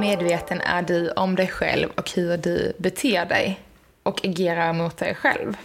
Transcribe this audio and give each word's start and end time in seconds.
Medveten 0.00 0.60
är 0.60 0.82
du 0.82 1.10
om 1.10 1.36
dig 1.36 1.48
själv 1.48 1.88
och 1.94 2.10
hur 2.10 2.36
du 2.36 2.72
beter 2.78 3.24
dig 3.24 3.60
och 4.02 4.24
agerar 4.24 4.72
mot 4.72 4.96
dig 4.96 5.14
själv? 5.14 5.56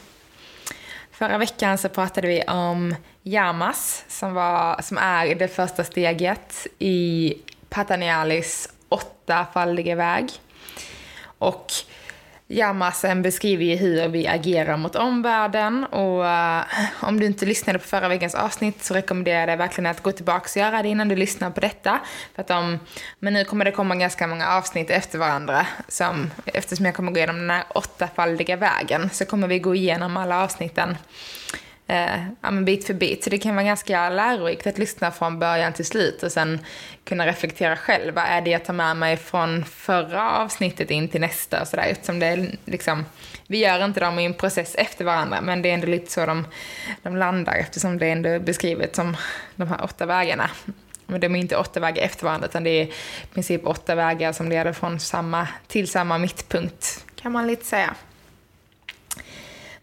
Förra 1.11 1.37
veckan 1.37 1.77
så 1.77 1.89
pratade 1.89 2.27
vi 2.27 2.43
om 2.43 2.95
yamas 3.23 4.05
som, 4.07 4.33
var, 4.33 4.81
som 4.81 4.97
är 4.97 5.35
det 5.35 5.47
första 5.47 5.83
steget 5.83 6.67
i 6.79 7.33
Patanjalis 7.69 8.69
åttafaldiga 8.89 9.95
väg. 9.95 10.29
Och 11.37 11.71
Yamasen 12.53 13.21
beskriver 13.21 13.65
ju 13.65 13.75
hur 13.75 14.07
vi 14.07 14.27
agerar 14.27 14.77
mot 14.77 14.95
omvärlden 14.95 15.83
och 15.83 16.23
uh, 16.23 16.61
om 17.01 17.19
du 17.19 17.25
inte 17.25 17.45
lyssnade 17.45 17.79
på 17.79 17.85
förra 17.85 18.07
veckans 18.07 18.35
avsnitt 18.35 18.83
så 18.83 18.93
rekommenderar 18.93 19.39
jag 19.39 19.47
dig 19.47 19.57
verkligen 19.57 19.85
att 19.91 20.03
gå 20.03 20.11
tillbaka 20.11 20.49
och 20.49 20.57
göra 20.57 20.83
det 20.83 20.89
innan 20.89 21.07
du 21.07 21.15
lyssnar 21.15 21.51
på 21.51 21.59
detta. 21.59 21.99
För 22.35 22.41
att 22.41 22.47
de, 22.47 22.79
men 23.19 23.33
nu 23.33 23.45
kommer 23.45 23.65
det 23.65 23.71
komma 23.71 23.95
ganska 23.95 24.27
många 24.27 24.47
avsnitt 24.47 24.89
efter 24.89 25.19
varandra 25.19 25.67
som, 25.87 26.31
eftersom 26.45 26.85
jag 26.85 26.95
kommer 26.95 27.11
gå 27.11 27.17
igenom 27.17 27.39
den 27.39 27.49
här 27.49 27.63
åttafaldiga 27.69 28.55
vägen 28.55 29.09
så 29.13 29.25
kommer 29.25 29.47
vi 29.47 29.59
gå 29.59 29.75
igenom 29.75 30.17
alla 30.17 30.43
avsnitten 30.43 30.97
eh, 31.93 32.23
ja, 32.41 32.51
men 32.51 32.65
bit 32.65 32.87
för 32.87 32.93
bit. 32.93 33.23
Så 33.23 33.29
det 33.29 33.37
kan 33.37 33.55
vara 33.55 33.65
ganska 33.65 34.09
lärorikt 34.09 34.67
att 34.67 34.77
lyssna 34.77 35.11
från 35.11 35.39
början 35.39 35.73
till 35.73 35.85
slut 35.85 36.23
och 36.23 36.31
sen 36.31 36.59
kunna 37.03 37.27
reflektera 37.27 37.75
själv. 37.75 38.13
Vad 38.13 38.23
är 38.23 38.41
det 38.41 38.49
jag 38.49 38.65
tar 38.65 38.73
med 38.73 38.97
mig 38.97 39.17
från 39.17 39.65
förra 39.65 40.31
avsnittet 40.31 40.91
in 40.91 41.07
till 41.07 41.21
nästa 41.21 41.61
och 41.61 41.67
sådär. 41.67 41.87
Eftersom 41.87 42.19
det 42.19 42.25
är 42.25 42.57
liksom, 42.65 43.05
vi 43.47 43.57
gör 43.57 43.85
inte 43.85 43.99
dem 43.99 44.19
i 44.19 44.25
en 44.25 44.33
process 44.33 44.75
efter 44.75 45.05
varandra, 45.05 45.41
men 45.41 45.61
det 45.61 45.69
är 45.69 45.73
ändå 45.73 45.87
lite 45.87 46.11
så 46.11 46.25
de, 46.25 46.47
de 47.03 47.17
landar 47.17 47.55
eftersom 47.55 47.97
det 47.97 48.05
är 48.05 48.11
ändå 48.11 48.39
beskrivet 48.39 48.95
som 48.95 49.17
de 49.55 49.67
här 49.67 49.83
åtta 49.83 50.05
vägarna. 50.05 50.49
Men 51.05 51.21
de 51.21 51.35
är 51.35 51.39
inte 51.39 51.57
åtta 51.57 51.79
vägar 51.79 52.03
efter 52.03 52.25
varandra, 52.25 52.47
utan 52.47 52.63
det 52.63 52.69
är 52.69 52.83
i 52.83 52.91
princip 53.33 53.67
åtta 53.67 53.95
vägar 53.95 54.31
som 54.31 54.49
leder 54.49 54.73
från 54.73 54.99
samma, 54.99 55.47
till 55.67 55.87
samma 55.87 56.17
mittpunkt, 56.17 57.05
kan 57.15 57.31
man 57.31 57.47
lite 57.47 57.65
säga. 57.65 57.95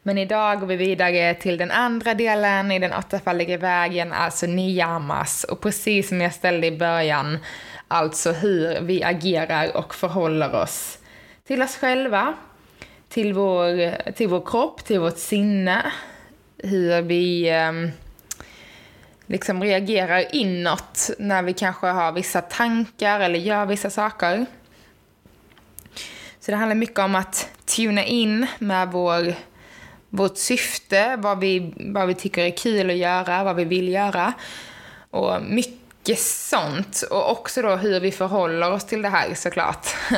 Men 0.03 0.19
idag 0.19 0.61
går 0.61 0.67
vi 0.67 0.77
vidare 0.77 1.34
till 1.34 1.56
den 1.56 1.70
andra 1.70 2.15
delen 2.15 2.73
i 2.73 2.79
den 2.79 2.93
åttafaldiga 2.93 3.59
vägen, 3.59 4.12
alltså 4.12 4.47
niyamas. 4.47 5.45
Och 5.45 5.61
precis 5.61 6.09
som 6.09 6.20
jag 6.20 6.34
ställde 6.34 6.67
i 6.67 6.79
början, 6.79 7.39
alltså 7.89 8.33
hur 8.33 8.81
vi 8.81 9.03
agerar 9.03 9.77
och 9.77 9.95
förhåller 9.95 10.55
oss 10.55 10.98
till 11.51 11.62
oss 11.62 11.77
själva, 11.77 12.34
till 13.09 13.33
vår, 13.33 13.93
till 14.12 14.28
vår 14.28 14.47
kropp, 14.47 14.84
till 14.84 15.00
vårt 15.00 15.19
sinne, 15.19 15.93
hur 16.59 17.03
vi 17.03 17.50
eh, 17.50 17.72
liksom 19.27 19.62
reagerar 19.62 20.34
inåt 20.34 21.11
när 21.19 21.43
vi 21.43 21.53
kanske 21.53 21.87
har 21.87 22.12
vissa 22.12 22.41
tankar 22.41 23.21
eller 23.21 23.38
gör 23.38 23.67
vissa 23.67 23.91
saker. 23.91 24.47
Så 26.41 26.50
det 26.50 26.56
handlar 26.56 26.77
mycket 26.77 26.99
om 26.99 27.15
att 27.15 27.50
tuna 27.77 28.05
in 28.05 28.47
med 28.59 28.88
vår 28.88 29.34
vårt 30.10 30.37
syfte, 30.37 31.16
vad 31.19 31.41
vi, 31.41 31.75
vad 31.76 32.06
vi 32.06 32.15
tycker 32.15 32.44
är 32.44 32.56
kul 32.56 32.91
att 32.91 32.97
göra, 32.97 33.44
vad 33.44 33.56
vi 33.56 33.65
vill 33.65 33.88
göra. 33.88 34.32
Och 35.10 35.43
mycket 35.43 36.19
sånt. 36.19 37.03
Och 37.10 37.31
också 37.31 37.62
då 37.62 37.76
hur 37.76 38.00
vi 38.00 38.12
förhåller 38.12 38.72
oss 38.72 38.84
till 38.84 39.03
det 39.03 39.09
här 39.09 39.34
såklart. 39.34 39.87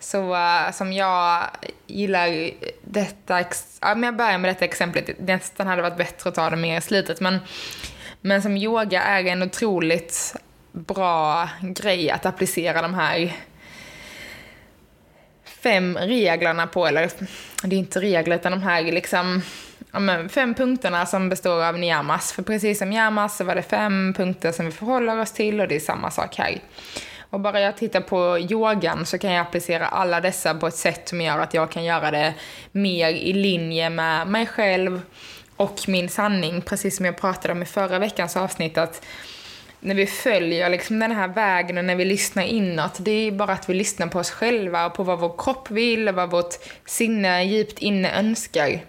Så 0.00 0.34
uh, 0.34 0.72
som 0.72 0.92
jag 0.92 1.42
gillar 1.86 2.50
detta, 2.82 3.40
ja, 3.80 3.94
men 3.94 4.02
jag 4.02 4.16
börjar 4.16 4.38
med 4.38 4.50
detta 4.50 4.64
exemplet, 4.64 5.20
nästan 5.20 5.66
hade 5.66 5.82
varit 5.82 5.96
bättre 5.96 6.28
att 6.28 6.34
ta 6.34 6.50
det 6.50 6.56
mer 6.56 6.78
i 6.78 6.80
slutet, 6.80 7.20
men, 7.20 7.38
men 8.20 8.42
som 8.42 8.56
yoga 8.56 9.02
är 9.02 9.24
en 9.24 9.42
otroligt 9.42 10.34
bra 10.72 11.48
grej 11.60 12.10
att 12.10 12.26
applicera 12.26 12.82
de 12.82 12.94
här 12.94 13.36
fem 15.62 15.98
reglerna 15.98 16.66
på, 16.66 16.86
eller 16.86 17.10
det 17.62 17.76
är 17.76 17.78
inte 17.78 18.00
regler 18.00 18.36
utan 18.36 18.52
de 18.52 18.62
här 18.62 18.82
liksom 18.82 19.42
ja, 19.92 20.28
fem 20.28 20.54
punkterna 20.54 21.06
som 21.06 21.28
består 21.28 21.64
av 21.64 21.78
niyamas. 21.78 22.32
För 22.32 22.42
precis 22.42 22.78
som 22.78 22.92
yamas 22.92 23.36
så 23.36 23.44
var 23.44 23.54
det 23.54 23.62
fem 23.62 24.14
punkter 24.16 24.52
som 24.52 24.66
vi 24.66 24.72
förhåller 24.72 25.20
oss 25.20 25.32
till 25.32 25.60
och 25.60 25.68
det 25.68 25.76
är 25.76 25.80
samma 25.80 26.10
sak 26.10 26.36
här. 26.36 26.60
Och 27.30 27.40
bara 27.40 27.60
jag 27.60 27.76
tittar 27.76 28.00
på 28.00 28.38
yogan 28.38 29.06
så 29.06 29.18
kan 29.18 29.32
jag 29.32 29.40
applicera 29.40 29.86
alla 29.86 30.20
dessa 30.20 30.54
på 30.54 30.66
ett 30.66 30.76
sätt 30.76 31.08
som 31.08 31.20
gör 31.20 31.38
att 31.38 31.54
jag 31.54 31.70
kan 31.70 31.84
göra 31.84 32.10
det 32.10 32.34
mer 32.72 33.08
i 33.08 33.32
linje 33.32 33.90
med 33.90 34.26
mig 34.26 34.46
själv 34.46 35.00
och 35.56 35.88
min 35.88 36.08
sanning, 36.08 36.62
precis 36.62 36.96
som 36.96 37.06
jag 37.06 37.16
pratade 37.16 37.52
om 37.52 37.62
i 37.62 37.66
förra 37.66 37.98
veckans 37.98 38.36
avsnitt. 38.36 38.78
att 38.78 39.06
när 39.84 39.94
vi 39.94 40.06
följer 40.06 40.70
liksom 40.70 40.98
den 40.98 41.12
här 41.12 41.28
vägen 41.28 41.78
och 41.78 41.84
när 41.84 41.96
vi 41.96 42.04
lyssnar 42.04 42.42
inåt, 42.42 42.96
det 42.98 43.10
är 43.10 43.30
bara 43.30 43.52
att 43.52 43.68
vi 43.68 43.74
lyssnar 43.74 44.06
på 44.06 44.18
oss 44.18 44.30
själva 44.30 44.86
och 44.86 44.94
på 44.94 45.02
vad 45.02 45.18
vår 45.18 45.34
kropp 45.38 45.70
vill 45.70 46.08
och 46.08 46.14
vad 46.14 46.30
vårt 46.30 46.54
sinne 46.86 47.44
djupt 47.44 47.78
inne 47.78 48.18
önskar. 48.18 48.80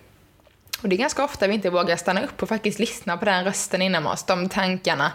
Och 0.81 0.89
det 0.89 0.95
är 0.95 0.97
ganska 0.97 1.23
ofta 1.23 1.47
vi 1.47 1.53
inte 1.53 1.69
vågar 1.69 1.95
stanna 1.95 2.23
upp 2.23 2.43
och 2.43 2.49
faktiskt 2.49 2.79
lyssna 2.79 3.17
på 3.17 3.25
den 3.25 3.45
rösten 3.45 3.81
inom 3.81 4.07
oss, 4.07 4.23
de 4.23 4.49
tankarna. 4.49 5.11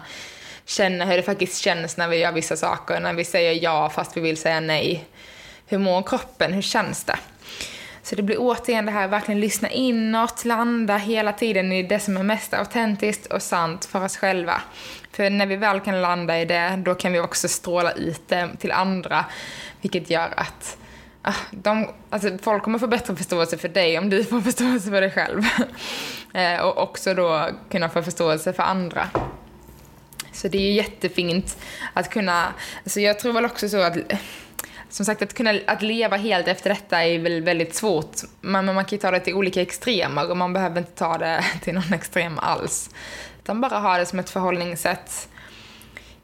Känna 0.65 1.05
hur 1.05 1.17
det 1.17 1.23
faktiskt 1.23 1.57
känns 1.57 1.97
när 1.97 2.07
vi 2.07 2.17
gör 2.17 2.31
vissa 2.31 2.57
saker, 2.57 2.99
när 2.99 3.13
vi 3.13 3.25
säger 3.25 3.63
ja 3.63 3.89
fast 3.89 4.17
vi 4.17 4.21
vill 4.21 4.37
säga 4.37 4.59
nej. 4.59 5.05
Hur 5.67 5.77
mår 5.77 6.01
kroppen? 6.01 6.53
Hur 6.53 6.61
känns 6.61 7.03
det? 7.03 7.19
Så 8.03 8.15
det 8.15 8.21
blir 8.21 8.37
återigen 8.39 8.85
det 8.85 8.91
här, 8.91 9.07
verkligen 9.07 9.41
lyssna 9.41 9.69
inåt, 9.69 10.45
landa 10.45 10.97
hela 10.97 11.33
tiden 11.33 11.71
i 11.71 11.83
det 11.83 11.99
som 11.99 12.17
är 12.17 12.23
mest 12.23 12.53
autentiskt 12.53 13.25
och 13.25 13.41
sant 13.41 13.85
för 13.85 14.05
oss 14.05 14.17
själva. 14.17 14.61
För 15.19 15.29
när 15.29 15.45
vi 15.45 15.55
väl 15.55 15.79
kan 15.79 16.01
landa 16.01 16.39
i 16.39 16.45
det, 16.45 16.81
då 16.85 16.95
kan 16.95 17.13
vi 17.13 17.19
också 17.19 17.47
stråla 17.47 17.91
ut 17.91 18.21
det 18.27 18.49
till 18.59 18.71
andra, 18.71 19.25
vilket 19.81 20.09
gör 20.09 20.33
att 20.37 20.77
ah, 21.21 21.33
de, 21.51 21.89
alltså 22.09 22.37
folk 22.41 22.63
kommer 22.63 22.79
få 22.79 22.87
bättre 22.87 23.15
förståelse 23.15 23.57
för 23.57 23.69
dig 23.69 23.97
om 23.97 24.09
du 24.09 24.23
får 24.25 24.41
förståelse 24.41 24.89
för 24.89 25.01
dig 25.01 25.11
själv. 25.11 25.43
Eh, 26.33 26.59
och 26.59 26.77
också 26.77 27.13
då 27.13 27.49
kunna 27.71 27.89
få 27.89 28.03
förståelse 28.03 28.53
för 28.53 28.63
andra. 28.63 29.09
Så 30.31 30.47
det 30.47 30.57
är 30.57 30.61
ju 30.61 30.71
jättefint 30.71 31.57
att 31.93 32.09
kunna, 32.09 32.53
alltså 32.83 32.99
jag 32.99 33.19
tror 33.19 33.33
väl 33.33 33.45
också 33.45 33.69
så 33.69 33.81
att 33.81 33.97
som 34.89 35.05
sagt, 35.05 35.21
att 35.21 35.33
kunna 35.33 35.53
att 35.67 35.81
leva 35.81 36.17
helt 36.17 36.47
efter 36.47 36.69
detta 36.69 37.03
är 37.03 37.19
väl 37.19 37.41
väldigt 37.41 37.75
svårt. 37.75 38.15
Men 38.41 38.65
man 38.65 38.85
kan 38.85 38.97
ju 38.97 38.97
ta 38.97 39.11
det 39.11 39.19
till 39.19 39.33
olika 39.33 39.61
extremer 39.61 40.29
och 40.29 40.37
man 40.37 40.53
behöver 40.53 40.77
inte 40.77 40.91
ta 40.91 41.17
det 41.17 41.45
till 41.61 41.73
någon 41.73 41.93
extrem 41.93 42.39
alls. 42.39 42.89
Utan 43.49 43.61
bara 43.61 43.79
ha 43.79 43.97
det 43.97 44.05
som 44.05 44.19
ett 44.19 44.29
förhållningssätt 44.29 45.29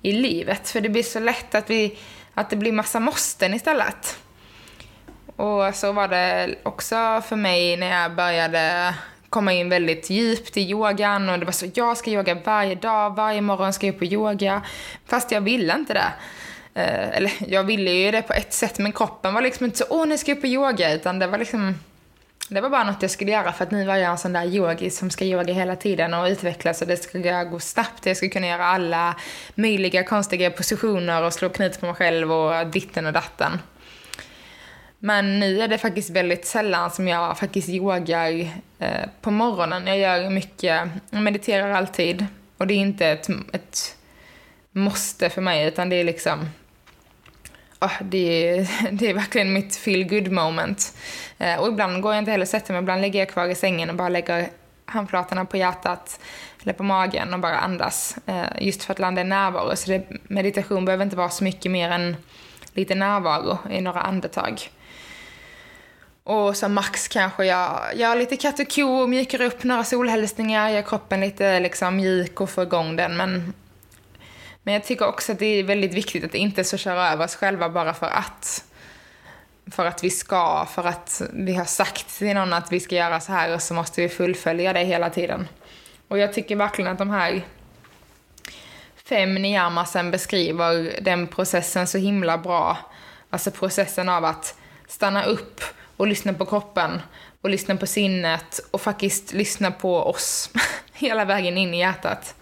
i 0.02 0.12
livet. 0.12 0.70
För 0.70 0.82
det 0.82 0.90
blir 0.90 1.04
så 1.04 1.20
lätt 1.20 1.56
att, 1.56 1.70
vi, 1.70 1.98
att 2.34 2.50
det 2.50 2.56
blir 2.56 2.72
massa 2.72 3.00
måsten 3.00 3.54
istället. 3.54 4.20
Och 5.36 5.76
så 5.76 5.92
var 5.92 6.08
det 6.08 6.56
också 6.64 7.22
för 7.28 7.36
mig 7.36 7.78
när 7.78 8.02
jag 8.02 8.16
började 8.16 8.96
komma 9.30 9.54
in 9.54 9.70
väldigt 9.70 10.10
djupt 10.10 10.58
i 10.58 10.62
yogan 10.62 11.30
och 11.30 11.40
det 11.40 11.46
var 11.46 11.52
så, 11.52 11.66
jag 11.74 11.98
ska 11.98 12.12
yoga 12.12 12.36
varje 12.36 12.76
dag, 12.76 13.16
varje 13.16 13.42
morgon 13.42 13.74
ska 13.74 13.88
jag 13.88 14.00
på 14.00 14.06
yoga. 14.06 14.62
Fast 15.06 15.32
jag 15.32 15.42
ville 15.42 15.74
inte 15.74 15.94
det. 15.94 16.14
Eh, 16.74 17.18
eller 17.18 17.32
jag 17.48 17.64
ville 17.64 17.92
ju 17.92 18.12
det 18.12 18.22
på 18.22 18.34
ett 18.34 18.54
sätt, 18.54 18.80
men 18.80 18.92
kroppen 18.92 19.34
var 19.34 19.42
liksom 19.42 19.66
inte 19.66 19.78
så, 19.78 19.86
åh 19.90 20.08
nu 20.08 20.18
ska 20.18 20.32
jag 20.32 20.38
upp 20.38 20.44
och 20.44 20.50
yoga, 20.50 20.94
utan 20.94 21.20
det 21.20 21.28
var 21.28 21.38
liksom 21.38 21.76
det 22.50 22.62
var 22.62 22.70
bara 22.70 22.84
något 22.84 23.02
jag 23.02 23.12
skulle 23.12 23.32
göra 23.32 23.52
för 23.52 23.64
att 23.64 23.72
nu 23.72 23.86
var 23.86 23.96
jag 23.96 24.12
en 24.12 24.18
sån 24.18 24.34
där 24.34 24.46
yogi 24.46 24.90
som 24.90 25.10
ska 25.10 25.26
yoga 25.26 25.54
hela 25.54 25.76
tiden 25.76 26.14
och 26.14 26.26
utvecklas 26.26 26.82
och 26.82 26.88
det 26.88 26.98
ska 26.98 27.44
gå 27.44 27.60
snabbt. 27.60 28.06
Jag 28.06 28.18
ska 28.18 28.30
kunna 28.30 28.48
göra 28.48 28.66
alla 28.66 29.16
möjliga 29.56 30.04
konstiga 30.04 30.52
positioner 30.52 31.24
och 31.24 31.34
slå 31.34 31.50
knut 31.50 31.80
på 31.80 31.86
mig 31.86 31.96
själv 31.96 32.32
och 32.32 32.68
ditten 32.68 33.06
och 33.06 33.14
datten. 33.14 33.60
Men 35.00 35.40
nu 35.40 35.62
är 35.62 35.68
det 35.68 35.78
faktiskt 35.78 36.10
väldigt 36.10 36.46
sällan 36.46 36.92
som 36.92 37.08
jag 37.08 37.38
faktiskt 37.38 37.70
yogar 37.70 38.32
eh, 38.80 39.10
på 39.22 39.32
morgonen. 39.32 39.88
Jag 39.88 39.98
gör 39.98 40.30
mycket, 40.30 40.90
jag 41.10 41.22
mediterar 41.22 41.72
alltid 41.72 42.26
och 42.58 42.68
det 42.68 42.74
är 42.74 42.78
inte 42.78 43.08
ett, 43.08 43.30
ett 43.52 43.98
måste 44.72 45.30
för 45.30 45.42
mig 45.42 45.68
utan 45.68 45.90
det 45.90 45.96
är 45.96 46.04
liksom 46.04 46.50
oh, 47.86 47.92
det, 48.02 48.56
det 48.92 49.10
är 49.10 49.14
verkligen 49.14 49.54
mitt 49.54 49.76
feel 49.76 50.04
good 50.04 50.32
moment. 50.32 50.94
Eh, 51.38 51.60
och 51.60 51.68
ibland 51.68 52.02
går 52.02 52.14
jag 52.14 52.22
inte 52.22 52.32
heller 52.32 52.46
och 52.46 52.50
sätter 52.50 52.74
mig, 52.74 52.82
ibland 52.82 53.02
ligger 53.02 53.20
jag 53.20 53.30
kvar 53.30 53.48
i 53.48 53.56
sängen 53.56 53.90
och 53.90 53.96
bara 53.96 54.10
lägger 54.10 54.48
handflatorna 54.86 55.46
på 55.46 55.58
hjärtat 55.58 56.20
eller 56.64 56.74
på 56.74 56.84
magen 56.84 57.34
och 57.34 57.40
bara 57.40 57.58
andas. 57.58 58.18
Eh, 58.26 58.46
just 58.60 58.84
för 58.84 58.94
att 58.94 59.00
landa 59.00 59.22
i 59.22 59.24
närvaro. 59.24 59.76
Så 59.76 59.92
det, 59.92 60.08
meditation 60.24 60.86
behöver 60.86 61.04
inte 61.04 61.16
vara 61.16 61.30
så 61.30 61.44
mycket 61.44 61.72
mer 61.72 61.90
än 61.90 62.16
lite 62.74 62.96
närvaro 62.96 63.58
i 63.72 63.82
några 63.82 64.02
andetag. 64.02 64.62
Och 66.24 66.58
som 66.58 66.74
max 66.74 67.08
kanske 67.08 67.46
jag 67.46 67.82
gör 67.96 68.16
lite 68.16 68.38
katt 68.38 68.60
och 68.60 68.76
ko, 68.76 69.08
mjukar 69.08 69.42
upp 69.42 69.64
några 69.64 69.84
solhälsningar, 69.84 70.70
gör 70.70 70.82
kroppen 70.82 71.20
lite 71.20 71.60
liksom 71.60 71.96
mjuk 71.96 72.42
och 72.42 72.50
får 72.50 72.64
igång 72.64 72.96
den. 72.96 73.18
Men, 73.18 73.54
men 74.66 74.74
jag 74.74 74.84
tycker 74.84 75.08
också 75.08 75.32
att 75.32 75.40
det 75.40 75.46
är 75.46 75.64
väldigt 75.64 75.94
viktigt 75.94 76.24
att 76.24 76.36
inte 76.36 76.64
så 76.64 76.78
köra 76.78 77.12
över 77.12 77.26
oss 77.26 77.36
själva 77.36 77.70
bara 77.70 77.94
för 77.94 78.08
att. 78.08 78.64
För 79.72 79.86
att 79.86 80.04
vi 80.04 80.10
ska, 80.10 80.66
för 80.66 80.84
att 80.84 81.22
vi 81.34 81.56
har 81.56 81.66
sagt 81.66 82.18
till 82.18 82.34
någon 82.34 82.54
att 82.54 82.72
vi 82.72 82.80
ska 82.80 82.96
göra 82.96 83.20
så 83.20 83.32
här 83.32 83.54
och 83.54 83.62
så 83.62 83.74
måste 83.74 84.02
vi 84.02 84.10
fullfölja 84.10 84.74
det 84.74 84.84
hela 84.84 85.10
tiden. 85.10 85.48
Och 86.08 86.18
jag 86.18 86.34
tycker 86.34 86.56
verkligen 86.56 86.92
att 86.92 86.98
de 86.98 87.10
här 87.10 87.42
fem 88.96 89.36
niyamasen 89.36 90.12
beskriver 90.12 91.00
den 91.02 91.28
processen 91.28 91.88
så 91.88 91.98
himla 91.98 92.38
bra. 92.38 92.78
Alltså 93.30 93.52
processen 93.52 94.10
av 94.10 94.26
att 94.26 94.56
stanna 94.88 95.24
upp 95.24 95.62
och 95.98 96.08
lyssna 96.08 96.34
på 96.34 96.46
kroppen 96.46 97.02
och 97.42 97.50
lyssna 97.50 97.76
på 97.76 97.88
sinnet 97.88 98.60
och 98.72 98.82
faktiskt 98.82 99.34
lyssna 99.34 99.72
på 99.72 99.98
oss 99.98 100.50
hela 100.94 101.26
vägen 101.26 101.58
in 101.58 101.74
i 101.74 101.80
hjärtat. 101.80 102.36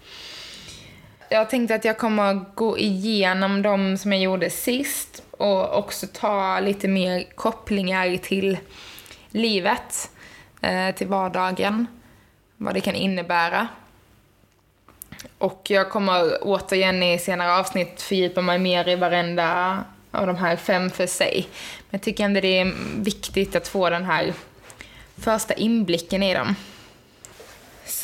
Jag 1.34 1.50
tänkte 1.50 1.74
att 1.74 1.84
jag 1.84 1.98
kommer 1.98 2.44
gå 2.54 2.78
igenom 2.78 3.62
de 3.62 3.98
som 3.98 4.12
jag 4.12 4.22
gjorde 4.22 4.50
sist 4.50 5.22
och 5.30 5.78
också 5.78 6.06
ta 6.12 6.60
lite 6.60 6.88
mer 6.88 7.24
kopplingar 7.34 8.16
till 8.16 8.58
livet, 9.30 10.10
eh, 10.60 10.94
till 10.94 11.06
vardagen, 11.06 11.86
vad 12.56 12.74
det 12.74 12.80
kan 12.80 12.94
innebära. 12.94 13.68
Och 15.38 15.66
jag 15.68 15.90
kommer 15.90 16.38
återigen 16.42 17.02
i 17.02 17.18
senare 17.18 17.52
avsnitt 17.52 18.02
fördjupa 18.02 18.40
mig 18.40 18.58
mer 18.58 18.88
i 18.88 18.96
varenda 18.96 19.78
av 20.10 20.26
de 20.26 20.36
här 20.36 20.56
fem 20.56 20.90
för 20.90 21.06
sig. 21.06 21.48
Men 21.78 21.98
jag 21.98 22.02
tycker 22.02 22.24
ändå 22.24 22.40
det 22.40 22.58
är 22.58 22.72
viktigt 22.96 23.56
att 23.56 23.68
få 23.68 23.90
den 23.90 24.04
här 24.04 24.34
första 25.16 25.54
inblicken 25.54 26.22
i 26.22 26.34
dem. 26.34 26.56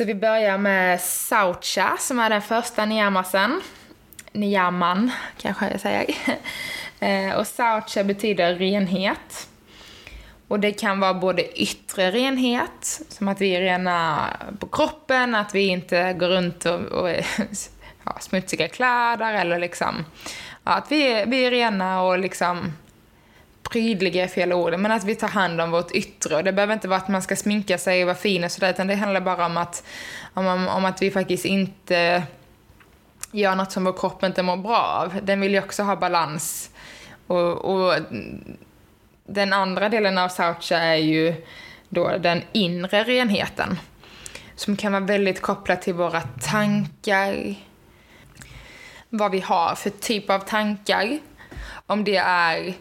Så 0.01 0.05
vi 0.05 0.15
börjar 0.15 0.59
med 0.59 1.01
Saucha 1.01 1.97
som 1.99 2.19
är 2.19 2.31
den 2.31 2.43
första 2.43 2.85
niyamasen. 2.85 3.61
Niyaman 4.33 5.11
kanske 5.41 5.71
jag 5.71 5.81
säger. 5.81 6.15
Eh, 7.03 7.35
och 7.35 7.47
Saucha 7.47 8.05
betyder 8.05 8.55
renhet. 8.55 9.49
Och 10.49 10.61
det 10.61 10.73
kan 10.73 11.01
vara 11.01 11.15
både 11.15 11.61
yttre 11.63 12.11
renhet, 12.11 13.03
som 13.09 13.29
att 13.29 13.41
vi 13.41 13.51
är 13.51 13.61
rena 13.61 14.27
på 14.59 14.67
kroppen, 14.67 15.35
att 15.35 15.55
vi 15.55 15.67
inte 15.67 16.13
går 16.13 16.29
runt 16.29 16.65
och, 16.65 16.81
och 16.81 17.11
ja, 18.05 18.17
smutsiga 18.21 18.69
kläder 18.69 19.35
eller 19.35 19.59
liksom 19.59 20.05
att 20.65 20.93
vi 20.93 21.13
är, 21.13 21.27
vi 21.27 21.47
är 21.47 21.51
rena 21.51 22.03
och 22.03 22.19
liksom 22.19 22.73
prydliga 23.71 24.25
är 24.25 24.29
fel 24.29 24.53
ord, 24.53 24.79
men 24.79 24.93
att 24.93 25.05
vi 25.05 25.15
tar 25.15 25.29
hand 25.29 25.61
om 25.61 25.71
vårt 25.71 25.91
yttre. 25.91 26.37
Och 26.37 26.45
det 26.45 26.53
behöver 26.53 26.75
inte 26.75 26.89
vara 26.89 27.01
att 27.01 27.09
man 27.09 27.23
ska 27.23 27.37
sminka 27.37 27.79
sig 27.79 28.03
och 28.03 28.07
vara 28.07 28.17
fin 28.17 28.45
och 28.45 28.53
sådär, 28.53 28.71
utan 28.71 28.87
det 28.87 28.95
handlar 28.95 29.21
bara 29.21 29.47
om 29.47 29.57
att, 29.57 29.85
om, 30.35 30.69
om 30.69 30.85
att 30.85 31.03
vi 31.03 31.11
faktiskt 31.11 31.45
inte 31.45 32.23
gör 33.33 33.55
något 33.55 33.73
som 33.73 33.85
vår 33.85 33.93
kropp 33.93 34.23
inte 34.23 34.43
mår 34.43 34.57
bra 34.57 34.79
av. 34.79 35.19
Den 35.23 35.41
vill 35.41 35.53
ju 35.53 35.59
också 35.59 35.83
ha 35.83 35.97
balans. 35.97 36.71
Och, 37.27 37.65
och 37.65 37.95
den 39.27 39.53
andra 39.53 39.89
delen 39.89 40.19
av 40.19 40.29
Saucha 40.29 40.79
är 40.79 40.97
ju 40.97 41.35
då 41.89 42.17
den 42.19 42.43
inre 42.53 43.05
renheten. 43.05 43.79
Som 44.55 44.77
kan 44.77 44.93
vara 44.93 45.05
väldigt 45.05 45.43
kopplad 45.43 45.83
till 45.83 45.95
våra 45.95 46.21
tankar, 46.21 47.55
vad 49.09 49.31
vi 49.31 49.41
har 49.41 49.75
för 49.75 49.91
typ 49.91 50.31
av 50.31 50.39
tankar. 50.39 51.19
Om 51.87 52.05
det 52.05 52.17
är 52.17 52.75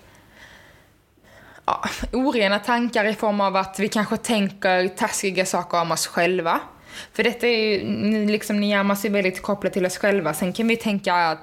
ja, 1.70 1.90
orena 2.14 2.60
tankar 2.60 3.06
i 3.06 3.14
form 3.14 3.42
av 3.42 3.56
att 3.56 3.80
vi 3.80 3.88
kanske 3.88 4.18
tänker 4.18 4.88
taskiga 4.88 5.46
saker 5.46 5.82
om 5.82 5.92
oss 5.92 6.08
själva. 6.08 6.60
För 7.14 7.24
detta 7.24 7.48
är 7.48 7.58
ju, 7.58 8.26
liksom 8.26 8.60
niyamas 8.60 9.06
är 9.06 9.10
väldigt 9.10 9.42
kopplat 9.42 9.74
till 9.74 9.86
oss 9.86 9.98
själva. 9.98 10.34
Sen 10.34 10.54
kan 10.54 10.68
vi 10.68 10.76
tänka 10.76 11.38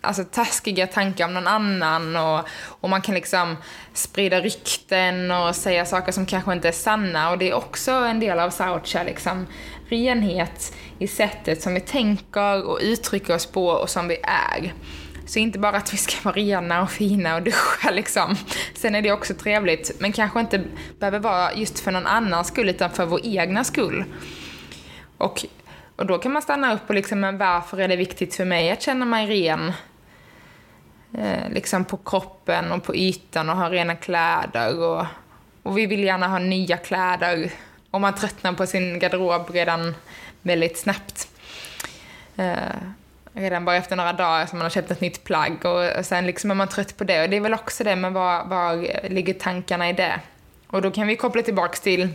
alltså, 0.00 0.24
taskiga 0.24 0.86
tankar 0.86 1.24
om 1.24 1.34
någon 1.34 1.46
annan 1.46 2.16
och, 2.16 2.48
och 2.80 2.90
man 2.90 3.02
kan 3.02 3.14
liksom 3.14 3.56
sprida 3.94 4.40
rykten 4.40 5.30
och 5.30 5.56
säga 5.56 5.86
saker 5.86 6.12
som 6.12 6.26
kanske 6.26 6.52
inte 6.52 6.68
är 6.68 6.72
sanna 6.72 7.30
och 7.30 7.38
det 7.38 7.50
är 7.50 7.54
också 7.54 7.90
en 7.92 8.20
del 8.20 8.40
av 8.40 8.50
saucha, 8.50 9.02
liksom 9.02 9.46
renhet 9.88 10.74
i 10.98 11.08
sättet 11.08 11.62
som 11.62 11.74
vi 11.74 11.80
tänker 11.80 12.66
och 12.66 12.78
uttrycker 12.82 13.34
oss 13.34 13.46
på 13.46 13.66
och 13.66 13.90
som 13.90 14.08
vi 14.08 14.16
är. 14.22 14.72
Så 15.32 15.38
inte 15.38 15.58
bara 15.58 15.76
att 15.76 15.92
vi 15.92 15.96
ska 15.96 16.16
vara 16.22 16.34
rena 16.34 16.82
och 16.82 16.90
fina 16.90 17.36
och 17.36 17.42
duscha 17.42 17.90
liksom. 17.90 18.36
Sen 18.74 18.94
är 18.94 19.02
det 19.02 19.12
också 19.12 19.34
trevligt, 19.34 20.00
men 20.00 20.12
kanske 20.12 20.40
inte 20.40 20.64
behöver 20.98 21.18
vara 21.18 21.54
just 21.54 21.80
för 21.80 21.92
någon 21.92 22.06
annans 22.06 22.48
skull, 22.48 22.68
utan 22.68 22.90
för 22.90 23.06
vår 23.06 23.20
egna 23.24 23.64
skull. 23.64 24.04
Och, 25.16 25.44
och 25.96 26.06
då 26.06 26.18
kan 26.18 26.32
man 26.32 26.42
stanna 26.42 26.74
upp 26.74 26.88
och 26.88 26.94
liksom, 26.94 27.20
men 27.20 27.38
varför 27.38 27.80
är 27.80 27.88
det 27.88 27.96
viktigt 27.96 28.34
för 28.34 28.44
mig 28.44 28.70
att 28.70 28.82
känna 28.82 29.04
mig 29.04 29.26
ren? 29.26 29.72
Eh, 31.18 31.50
liksom 31.50 31.84
på 31.84 31.96
kroppen 31.96 32.72
och 32.72 32.82
på 32.82 32.96
ytan 32.96 33.50
och 33.50 33.56
ha 33.56 33.70
rena 33.70 33.94
kläder 33.96 34.78
och, 34.78 35.06
och 35.62 35.78
vi 35.78 35.86
vill 35.86 36.04
gärna 36.04 36.28
ha 36.28 36.38
nya 36.38 36.76
kläder. 36.76 37.52
Och 37.90 38.00
man 38.00 38.14
tröttnar 38.14 38.52
på 38.52 38.66
sin 38.66 38.98
garderob 38.98 39.50
redan 39.50 39.94
väldigt 40.42 40.78
snabbt. 40.78 41.28
Eh, 42.36 42.56
redan 43.32 43.64
bara 43.64 43.76
efter 43.76 43.96
några 43.96 44.12
dagar 44.12 44.46
som 44.46 44.58
man 44.58 44.64
har 44.64 44.70
köpt 44.70 44.90
ett 44.90 45.00
nytt 45.00 45.24
plagg 45.24 45.64
och 45.64 46.06
sen 46.06 46.26
liksom 46.26 46.50
är 46.50 46.54
man 46.54 46.68
trött 46.68 46.96
på 46.96 47.04
det. 47.04 47.22
Och 47.22 47.30
det 47.30 47.36
är 47.36 47.40
väl 47.40 47.54
också 47.54 47.84
det, 47.84 47.96
men 47.96 48.12
var, 48.12 48.44
var 48.44 48.76
ligger 49.08 49.34
tankarna 49.34 49.90
i 49.90 49.92
det? 49.92 50.20
Och 50.66 50.82
då 50.82 50.90
kan 50.90 51.06
vi 51.06 51.16
koppla 51.16 51.42
tillbaks 51.42 51.80
till, 51.80 52.08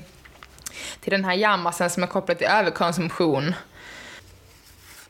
till 1.01 1.11
den 1.11 1.25
här 1.25 1.33
hjärnmassan 1.33 1.89
som 1.89 2.03
är 2.03 2.07
kopplad 2.07 2.37
till 2.37 2.47
överkonsumtion. 2.47 3.53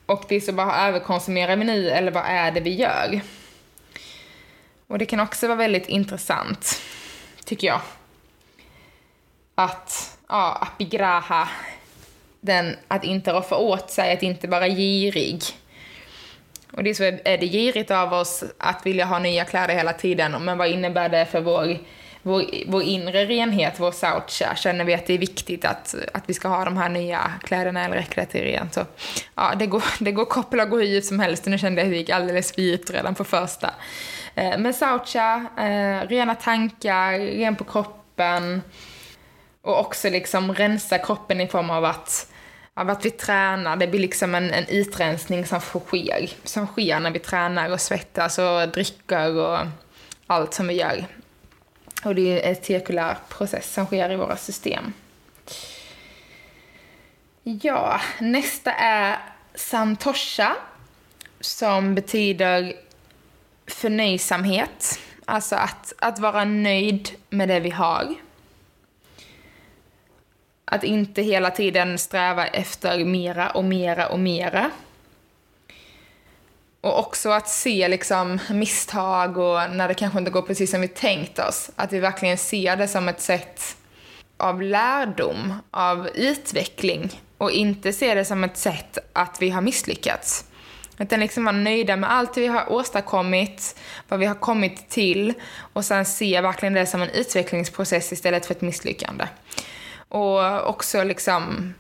Och 0.06 0.26
det 0.28 0.36
är 0.36 0.40
så 0.40 0.52
bara 0.52 0.88
överkonsumerar 0.88 1.56
vi 1.56 1.64
nu 1.64 1.90
eller 1.90 2.12
vad 2.12 2.24
är 2.26 2.52
det 2.52 2.60
vi 2.60 2.76
gör? 2.76 3.22
Och 4.88 4.98
det 4.98 5.06
kan 5.06 5.20
också 5.20 5.48
vara 5.48 5.58
väldigt 5.58 5.88
intressant, 5.88 6.82
tycker 7.46 7.68
jag. 7.68 7.82
Att, 9.56 10.18
ja, 10.28 10.58
apigraha 10.62 11.50
den 12.42 12.76
att 12.88 13.04
inte 13.04 13.34
roffa 13.34 13.56
åt 13.56 13.92
sig, 13.92 14.14
att 14.14 14.24
inte 14.24 14.48
vara 14.48 14.68
girig. 14.68 15.44
Och 16.74 16.84
det 16.84 16.90
är 16.90 16.94
så 16.94 17.04
är 17.04 17.38
det 17.38 17.46
girigt 17.46 17.92
av 17.92 18.14
oss 18.14 18.44
att 18.58 18.86
vilja 18.86 19.06
ha 19.06 19.20
nya 19.20 19.46
kläder 19.46 19.76
hela 19.76 19.94
tiden, 19.94 20.46
men 20.46 20.58
vad 20.58 20.68
innebär 20.68 21.10
det 21.10 21.26
för 21.26 21.42
vår, 21.42 21.78
vår, 22.22 22.44
vår 22.68 22.84
inre 22.84 23.26
renhet, 23.26 23.74
vår 23.78 23.92
saucha? 23.92 24.56
Känner 24.56 24.86
vi 24.86 24.94
att 24.94 25.08
det 25.08 25.14
är 25.14 25.18
viktigt 25.18 25.66
att, 25.66 25.96
att 26.14 26.24
vi 26.26 26.34
ska 26.34 26.48
ha 26.48 26.66
de 26.66 26.78
här 26.78 26.90
nya 26.90 27.32
kläderna 27.44 27.86
eller 27.86 27.96
räcker 27.96 28.22
det 28.22 28.28
till 28.28 28.42
rent? 28.42 28.74
Så, 28.74 28.86
ja, 29.36 29.54
det 29.60 29.66
går, 29.66 29.84
det 30.00 30.12
går 30.12 30.24
att 30.24 30.30
koppla 30.30 30.64
och 30.64 30.70
gå 30.70 30.80
hur 30.80 31.02
som 31.02 31.20
helst 31.20 31.46
nu 31.46 31.58
kände 31.58 31.82
jag 31.82 31.88
att 31.88 31.92
det 31.92 31.98
gick 31.98 32.10
alldeles 32.10 32.54
för 32.54 32.62
djupt 32.62 32.90
redan 32.90 33.16
på 33.16 33.24
första. 33.24 33.74
Eh, 34.36 34.58
men 34.58 34.74
saucha, 34.74 35.46
eh, 35.58 36.08
rena 36.08 36.36
tankar, 36.36 37.20
ren 37.20 37.56
på 37.56 37.64
kroppen, 37.64 38.62
och 39.68 39.80
också 39.80 40.10
liksom 40.10 40.54
rensa 40.54 40.98
kroppen 40.98 41.42
i 41.42 41.48
form 41.48 41.70
av 41.70 41.86
att, 41.86 42.32
av 42.78 42.90
att 42.90 43.06
vi 43.06 43.12
tränar. 43.12 43.76
Det 43.76 43.88
blir 43.88 44.00
liksom 44.00 44.36
en, 44.36 44.54
en 44.54 44.68
utrensning 44.68 45.46
som 45.46 45.60
sker. 45.60 46.30
Som 46.44 46.68
sker 46.68 47.00
när 47.00 47.12
vi 47.12 47.20
tränar 47.20 47.70
och 47.70 47.82
svettas 47.82 48.38
och 48.38 48.70
dricker 48.70 49.38
och 49.38 49.60
allt 50.28 50.54
som 50.54 50.68
vi 50.68 50.74
gör. 50.74 51.06
Och 52.04 52.16
det 52.16 52.22
är 52.22 52.50
en 52.50 52.64
cirkulär 52.64 53.18
process 53.30 53.74
som 53.74 53.86
sker 53.86 54.12
i 54.12 54.16
våra 54.16 54.38
system. 54.38 54.94
Ja, 57.44 58.02
nästa 58.20 58.74
är 58.74 59.20
santosha 59.56 60.56
som 61.40 61.96
betyder 61.96 62.74
förnöjsamhet. 63.68 65.00
Alltså 65.26 65.56
att, 65.56 65.94
att 66.00 66.20
vara 66.20 66.46
nöjd 66.46 67.10
med 67.30 67.50
det 67.50 67.60
vi 67.60 67.70
har. 67.70 68.16
Att 70.72 70.84
inte 70.84 71.22
hela 71.22 71.52
tiden 71.52 71.98
sträva 71.98 72.48
efter 72.48 73.06
mera 73.06 73.50
och 73.50 73.64
mera 73.64 74.08
och 74.08 74.20
mera. 74.20 74.72
Och 76.82 77.00
också 77.00 77.30
att 77.30 77.50
se 77.50 77.88
liksom 77.88 78.40
misstag 78.50 79.38
och 79.38 79.72
när 79.72 79.88
det 79.88 79.94
kanske 79.94 80.20
inte 80.20 80.32
går 80.32 80.42
precis 80.42 80.72
som 80.72 80.82
vi 80.82 80.88
tänkt 80.88 81.40
oss. 81.40 81.72
Att 81.76 81.94
vi 81.94 82.00
verkligen 82.00 82.38
ser 82.38 82.76
det 82.76 82.88
som 82.88 83.08
ett 83.08 83.22
sätt 83.22 83.78
av 84.38 84.62
lärdom, 84.62 85.54
av 85.72 86.08
utveckling 86.08 87.22
och 87.38 87.52
inte 87.52 87.94
se 87.94 88.16
det 88.16 88.26
som 88.26 88.44
ett 88.44 88.58
sätt 88.58 88.98
att 89.14 89.38
vi 89.42 89.50
har 89.50 89.62
misslyckats. 89.62 90.46
Utan 91.00 91.20
liksom 91.20 91.46
vara 91.46 91.56
nöjda 91.56 91.96
med 91.96 92.12
allt 92.12 92.38
vi 92.38 92.48
har 92.48 92.72
åstadkommit, 92.72 93.76
vad 94.08 94.20
vi 94.20 94.26
har 94.26 94.36
kommit 94.36 94.90
till 94.90 95.34
och 95.74 95.86
sen 95.86 96.06
se 96.06 96.42
verkligen 96.42 96.74
det 96.74 96.86
som 96.86 97.02
en 97.02 97.10
utvecklingsprocess 97.10 98.12
istället 98.12 98.46
för 98.46 98.54
ett 98.54 98.62
misslyckande. 98.62 99.26
Och 100.10 100.70
också 100.70 101.04
liksom, 101.04 101.74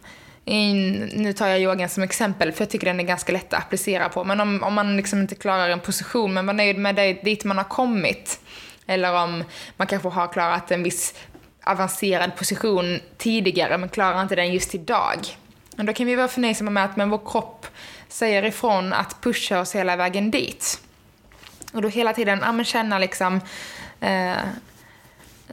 in, 0.45 1.11
nu 1.13 1.33
tar 1.33 1.47
jag 1.47 1.61
yogan 1.61 1.89
som 1.89 2.03
exempel 2.03 2.51
för 2.51 2.61
jag 2.61 2.69
tycker 2.69 2.87
den 2.87 2.99
är 2.99 3.03
ganska 3.03 3.31
lätt 3.31 3.53
att 3.53 3.59
applicera 3.59 4.09
på. 4.09 4.23
Men 4.23 4.39
om, 4.39 4.63
om 4.63 4.73
man 4.73 4.97
liksom 4.97 5.19
inte 5.21 5.35
klarar 5.35 5.69
en 5.69 5.79
position 5.79 6.33
men 6.33 6.45
var 6.45 6.53
nöjd 6.53 6.77
med 6.77 6.95
det 6.95 7.13
dit 7.13 7.43
man 7.43 7.57
har 7.57 7.63
kommit. 7.63 8.39
Eller 8.85 9.23
om 9.23 9.43
man 9.77 9.87
kanske 9.87 10.09
har 10.09 10.27
klarat 10.27 10.71
en 10.71 10.83
viss 10.83 11.13
avancerad 11.63 12.35
position 12.35 12.99
tidigare 13.17 13.77
men 13.77 13.89
klarar 13.89 14.21
inte 14.21 14.35
den 14.35 14.53
just 14.53 14.75
idag. 14.75 15.19
Och 15.77 15.85
då 15.85 15.93
kan 15.93 16.05
vi 16.05 16.15
vara 16.15 16.27
förnöjsamma 16.27 16.71
med 16.71 16.85
att 16.85 16.95
men 16.95 17.09
vår 17.09 17.21
kropp 17.31 17.67
säger 18.07 18.45
ifrån 18.45 18.93
att 18.93 19.21
pusha 19.21 19.59
oss 19.59 19.75
hela 19.75 19.95
vägen 19.95 20.31
dit. 20.31 20.81
Och 21.73 21.81
då 21.81 21.87
hela 21.87 22.13
tiden 22.13 22.39
ja, 22.41 22.51
men 22.51 22.65
känna 22.65 22.99
liksom 22.99 23.41
eh, 23.99 24.37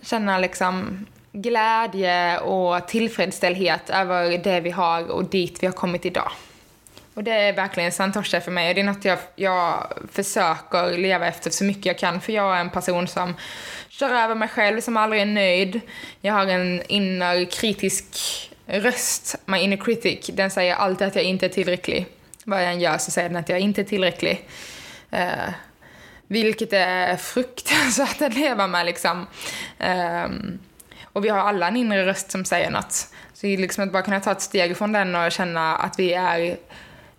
känna 0.03 0.39
liksom 0.39 1.07
glädje 1.35 2.39
och 2.39 2.89
tillfredsställhet 2.89 3.91
över 3.91 4.39
det 4.39 4.61
vi 4.61 4.71
har 4.71 5.11
och 5.11 5.25
dit 5.25 5.63
vi 5.63 5.67
har 5.67 5.75
kommit 5.75 6.07
idag. 6.07 6.31
Och 7.15 7.25
det 7.25 7.33
är 7.33 7.53
verkligen 7.53 7.93
santosha 7.93 8.41
för 8.41 8.51
mig 8.51 8.69
och 8.69 8.75
det 8.75 8.81
är 8.81 8.85
något 8.85 9.05
jag, 9.05 9.19
jag 9.37 9.93
försöker 10.13 10.99
leva 10.99 11.27
efter 11.27 11.51
så 11.51 11.65
mycket 11.65 11.87
jag 11.87 11.99
kan 11.99 12.21
för 12.21 12.33
jag 12.33 12.57
är 12.57 12.61
en 12.61 12.71
person 12.71 13.09
som 13.09 13.35
kör 13.89 14.11
över 14.11 14.35
mig 14.35 14.49
själv, 14.49 14.81
som 14.81 14.97
aldrig 14.97 15.23
är 15.23 15.27
nöjd. 15.27 15.81
Jag 16.21 16.35
har 16.35 16.47
en 16.47 16.83
inner 16.89 17.45
kritisk 17.45 18.07
röst, 18.67 19.37
my 19.45 19.59
inner 19.59 19.77
critic, 19.77 20.27
den 20.27 20.51
säger 20.51 20.75
alltid 20.75 21.07
att 21.07 21.17
jag 21.17 21.25
inte 21.25 21.47
är 21.47 21.51
tillräcklig. 21.51 22.07
Vad 22.45 22.63
jag 22.63 22.73
än 22.73 22.81
gör 22.81 22.99
så 22.99 23.11
säger 23.11 23.29
den 23.29 23.37
att 23.37 23.49
jag 23.49 23.61
inte 23.61 23.81
är 23.81 23.85
tillräcklig. 23.85 24.49
Uh, 25.13 25.51
vilket 26.27 26.73
är 26.73 27.17
fruktansvärt 27.17 28.23
att 28.23 28.35
leva 28.35 28.67
med 28.67 28.87
liksom. 28.87 29.27
Um, 29.79 30.59
och 31.15 31.25
vi 31.25 31.29
har 31.29 31.39
alla 31.39 31.69
en 31.69 31.77
inre 31.77 32.07
röst 32.07 32.31
som 32.31 32.45
säger 32.45 32.71
något. 32.71 33.09
Så 33.33 33.47
liksom 33.47 33.85
att 33.85 33.93
bara 33.93 34.03
kunna 34.03 34.21
ta 34.21 34.33
ett 34.33 34.41
steg 34.41 34.77
från 34.77 34.93
den 34.93 35.15
och 35.15 35.33
känna 35.33 35.77
att 35.77 35.99
vi 35.99 36.15
är 36.15 36.57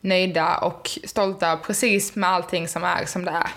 nöjda 0.01 0.57
och 0.57 0.99
stolta 1.03 1.57
precis 1.57 2.15
med 2.15 2.29
allting 2.29 2.67
som 2.67 2.83
är 2.83 3.05
som 3.05 3.25
det 3.25 3.31
är. 3.31 3.49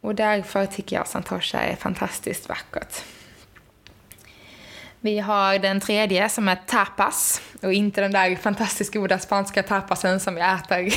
Och 0.00 0.14
därför 0.14 0.66
tycker 0.66 0.96
jag 0.96 1.06
Santosha 1.06 1.60
är 1.60 1.76
fantastiskt 1.76 2.48
vackert. 2.48 3.02
Vi 5.00 5.18
har 5.18 5.58
den 5.58 5.80
tredje 5.80 6.28
som 6.28 6.48
är 6.48 6.56
tapas 6.66 7.42
och 7.62 7.72
inte 7.72 8.00
den 8.00 8.12
där 8.12 8.36
fantastiskt 8.36 8.94
goda 8.94 9.18
spanska 9.18 9.62
tapasen 9.62 10.20
som 10.20 10.34
vi 10.34 10.40
äter 10.40 10.94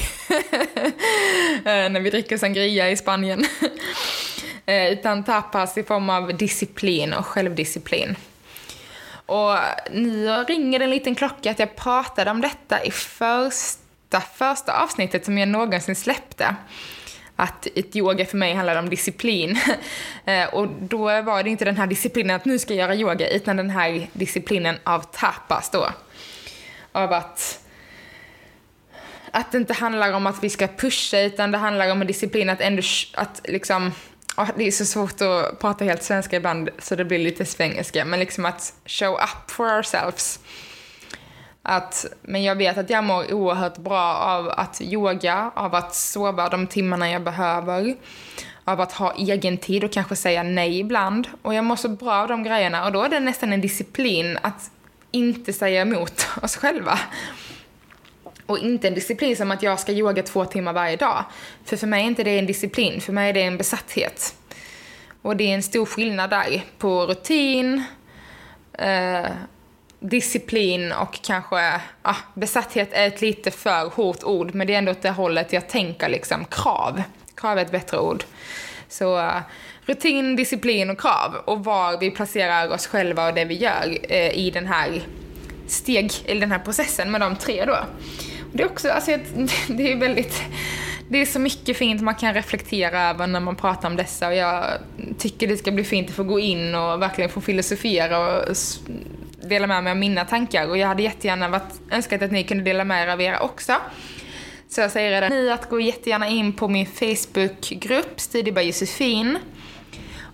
när 1.90 2.00
vi 2.00 2.10
dricker 2.10 2.38
sangria 2.38 2.90
i 2.90 2.98
Spanien. 2.98 3.46
Eh, 4.66 4.92
utan 4.92 5.24
tapas 5.24 5.78
i 5.78 5.84
form 5.84 6.10
av 6.10 6.38
disciplin 6.38 7.14
och 7.14 7.26
självdisciplin. 7.26 8.16
Och 9.26 9.56
nu 9.92 10.28
ringer 10.28 10.80
det 10.80 10.86
en 10.86 10.92
liten 10.92 11.16
klocka 11.16 11.52
att 11.52 11.60
jag 11.60 11.76
pratade 11.76 12.32
om 12.32 12.42
detta 12.42 12.84
i 12.84 12.92
första, 12.92 14.22
första 14.36 14.84
avsnittet 14.84 15.26
som 15.26 15.38
jag 15.38 15.48
någonsin 15.48 15.96
släppte 15.96 16.56
att 17.36 17.68
ett 17.76 17.96
yoga 17.96 18.26
för 18.26 18.38
mig 18.38 18.54
handlar 18.54 18.76
om 18.76 18.90
disciplin. 18.90 19.60
Eh, 20.28 20.54
och 20.54 20.68
då 20.68 21.22
var 21.22 21.44
det 21.44 21.50
inte 21.50 21.66
den 21.66 21.78
här 21.78 21.88
disciplinen 21.88 22.36
att 22.36 22.46
nu 22.46 22.60
ska 22.60 22.74
jag 22.74 22.80
göra 22.80 22.96
yoga, 22.96 23.30
utan 23.30 23.58
den 23.58 23.70
här 23.70 24.08
disciplinen 24.14 24.76
av 24.84 25.00
tapas 25.00 25.70
då. 25.70 25.90
Av 26.92 27.14
att 27.14 27.66
att 29.32 29.52
det 29.52 29.58
inte 29.58 29.74
handlar 29.74 30.14
om 30.14 30.28
att 30.28 30.44
vi 30.44 30.50
ska 30.50 30.68
pusha, 30.68 31.20
utan 31.20 31.52
det 31.52 31.58
handlar 31.58 31.92
om 31.92 32.02
en 32.02 32.08
disciplin 32.08 32.50
att 32.50 32.62
ändå, 32.62 32.82
att 33.14 33.42
liksom, 33.44 33.92
det 34.56 34.68
är 34.68 34.72
så 34.72 34.86
svårt 34.86 35.22
att 35.22 35.60
prata 35.60 35.86
helt 35.86 36.04
svenska 36.04 36.36
ibland 36.36 36.70
så 36.80 36.96
det 36.96 37.06
blir 37.06 37.20
lite 37.20 37.46
svengelska, 37.46 38.06
men 38.06 38.20
liksom 38.20 38.46
att 38.46 38.74
show 38.86 39.13
up 39.13 39.51
for 39.51 39.77
ourselves. 39.77 40.39
Att, 41.62 42.06
men 42.22 42.44
jag 42.44 42.56
vet 42.56 42.77
att 42.77 42.89
jag 42.89 43.04
mår 43.04 43.34
oerhört 43.34 43.77
bra 43.77 44.15
av 44.15 44.50
att 44.50 44.82
yoga, 44.82 45.51
av 45.56 45.75
att 45.75 45.96
sova 45.96 46.50
de 46.50 46.68
timmarna 46.68 47.12
jag 47.12 47.24
behöver, 47.24 47.96
av 48.63 48.82
att 48.82 48.92
ha 48.92 49.13
egen 49.13 49.58
tid 49.58 49.84
och 49.84 49.92
kanske 49.92 50.15
säga 50.15 50.44
nej 50.44 50.80
ibland. 50.80 51.27
Och 51.42 51.54
jag 51.54 51.63
mår 51.63 51.75
så 51.75 51.89
bra 51.89 52.13
av 52.13 52.27
de 52.27 52.44
grejerna 52.44 52.86
och 52.86 52.92
då 52.92 53.04
är 53.04 53.10
det 53.10 53.20
nästan 53.20 53.54
en 53.54 53.62
disciplin 53.62 54.38
att 54.42 54.72
inte 55.12 55.54
säga 55.54 55.82
emot 55.82 56.27
oss 56.42 56.56
själva. 56.58 57.00
Och 58.46 58.60
inte 58.60 58.88
en 58.88 58.94
disciplin 58.94 59.38
som 59.38 59.52
att 59.52 59.64
jag 59.64 59.80
ska 59.80 59.92
yoga 59.92 60.24
två 60.24 60.46
timmar 60.46 60.74
varje 60.74 60.96
dag. 60.96 61.24
För 61.66 61.78
för 61.78 61.88
mig 61.88 62.04
är 62.04 62.08
inte 62.08 62.24
det 62.24 62.40
en 62.40 62.46
disciplin, 62.46 63.02
för 63.02 63.14
mig 63.14 63.30
är 63.30 63.34
det 63.34 63.42
en 63.42 63.58
besatthet. 63.58 64.36
Och 65.22 65.38
det 65.38 65.44
är 65.44 65.56
en 65.56 65.64
stor 65.64 65.86
skillnad 65.86 66.30
där 66.30 66.64
på 66.78 67.06
rutin, 67.06 67.84
eh, 68.74 69.25
disciplin 70.00 70.92
och 70.92 71.20
kanske, 71.24 71.82
ah, 72.02 72.16
besatthet 72.34 72.90
är 72.92 73.08
ett 73.08 73.22
lite 73.22 73.52
för 73.52 73.90
hårt 73.90 74.24
ord, 74.24 74.56
men 74.56 74.68
det 74.68 74.74
är 74.74 74.78
ändå 74.78 74.92
åt 74.92 75.02
det 75.02 75.10
hållet 75.10 75.54
jag 75.54 75.70
tänker 75.70 76.10
liksom, 76.10 76.46
krav. 76.46 77.04
Krav 77.36 77.58
är 77.58 77.62
ett 77.62 77.72
bättre 77.72 78.00
ord. 78.00 78.24
Så 78.90 79.18
uh, 79.18 79.40
rutin, 79.86 80.36
disciplin 80.36 80.90
och 80.90 81.00
krav 81.02 81.36
och 81.46 81.64
var 81.64 82.00
vi 82.00 82.12
placerar 82.12 82.72
oss 82.72 82.88
själva 82.88 83.28
och 83.28 83.34
det 83.34 83.46
vi 83.46 83.56
gör 83.56 83.98
eh, 84.10 84.38
i 84.38 84.52
den 84.52 84.66
här 84.66 85.02
steg, 85.68 86.12
eller 86.25 86.42
den 86.42 86.52
här 86.52 86.60
processen 86.60 87.12
med 87.12 87.22
de 87.22 87.36
tre 87.36 87.66
då 87.66 87.78
det 88.56 88.64
är 88.64 88.68
också, 88.68 88.90
alltså 88.90 89.12
det 89.68 89.92
är 89.92 90.00
väldigt, 90.00 90.44
det 91.10 91.22
är 91.22 91.26
så 91.26 91.40
mycket 91.40 91.78
fint 91.78 92.02
man 92.02 92.16
kan 92.16 92.34
reflektera 92.34 93.10
över 93.10 93.28
när 93.28 93.40
man 93.40 93.56
pratar 93.56 93.90
om 93.90 93.96
dessa 93.96 94.28
och 94.28 94.36
jag 94.36 94.66
tycker 95.18 95.48
det 95.48 95.58
ska 95.58 95.72
bli 95.72 95.84
fint 95.84 96.10
att 96.10 96.16
få 96.16 96.24
gå 96.24 96.40
in 96.40 96.76
och 96.76 97.02
verkligen 97.02 97.30
få 97.30 97.42
filosofera 97.42 98.20
och 98.20 98.56
dela 99.42 99.68
med 99.68 99.84
mig 99.84 99.92
av 99.92 99.98
mina 99.98 100.26
tankar 100.26 100.68
och 100.68 100.78
jag 100.78 100.88
hade 100.88 101.04
jättegärna 101.04 101.50
varit, 101.50 101.82
önskat 101.92 102.22
att 102.22 102.32
ni 102.32 102.44
kunde 102.44 102.64
dela 102.64 102.84
med 102.84 103.08
er 103.08 103.12
av 103.12 103.22
era 103.22 103.40
också. 103.40 103.74
Så 104.70 104.82
jag 104.82 104.92
säger 104.92 105.12
redan 105.12 105.30
nu 105.30 105.52
att 105.52 105.70
gå 105.70 105.80
jättegärna 105.80 106.28
in 106.28 106.54
på 106.54 106.68
min 106.68 106.86
Facebookgrupp, 106.86 108.20
Study 108.20 108.52
by 108.52 108.62
Josefin. 108.62 109.38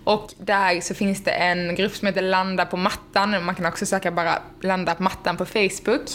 Och 0.04 0.32
där 0.38 0.80
så 0.80 0.94
finns 0.94 1.24
det 1.24 1.30
en 1.30 1.74
grupp 1.74 1.94
som 1.94 2.06
heter 2.06 2.22
Landa 2.22 2.66
på 2.66 2.76
mattan. 2.76 3.44
Man 3.44 3.54
kan 3.54 3.66
också 3.66 3.86
söka 3.86 4.10
bara 4.10 4.38
Landa 4.60 4.94
på 4.94 5.02
mattan 5.02 5.36
på 5.36 5.44
Facebook. 5.44 6.10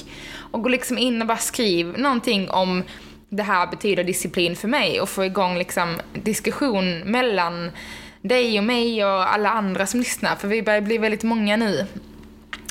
Och 0.51 0.63
gå 0.63 0.69
liksom 0.69 0.97
in 0.97 1.21
och 1.21 1.27
bara 1.27 1.37
skriv 1.37 1.97
någonting 1.97 2.49
om 2.49 2.83
det 3.29 3.43
här 3.43 3.67
betyder 3.67 4.03
disciplin 4.03 4.55
för 4.55 4.67
mig 4.67 5.01
och 5.01 5.09
få 5.09 5.25
igång 5.25 5.57
liksom 5.57 5.99
diskussion 6.13 6.99
mellan 6.99 7.71
dig 8.21 8.57
och 8.57 8.63
mig 8.63 9.05
och 9.05 9.33
alla 9.33 9.49
andra 9.49 9.85
som 9.85 9.99
lyssnar. 9.99 10.35
För 10.35 10.47
vi 10.47 10.63
börjar 10.63 10.81
bli 10.81 10.97
väldigt 10.97 11.23
många 11.23 11.57
nu. 11.57 11.85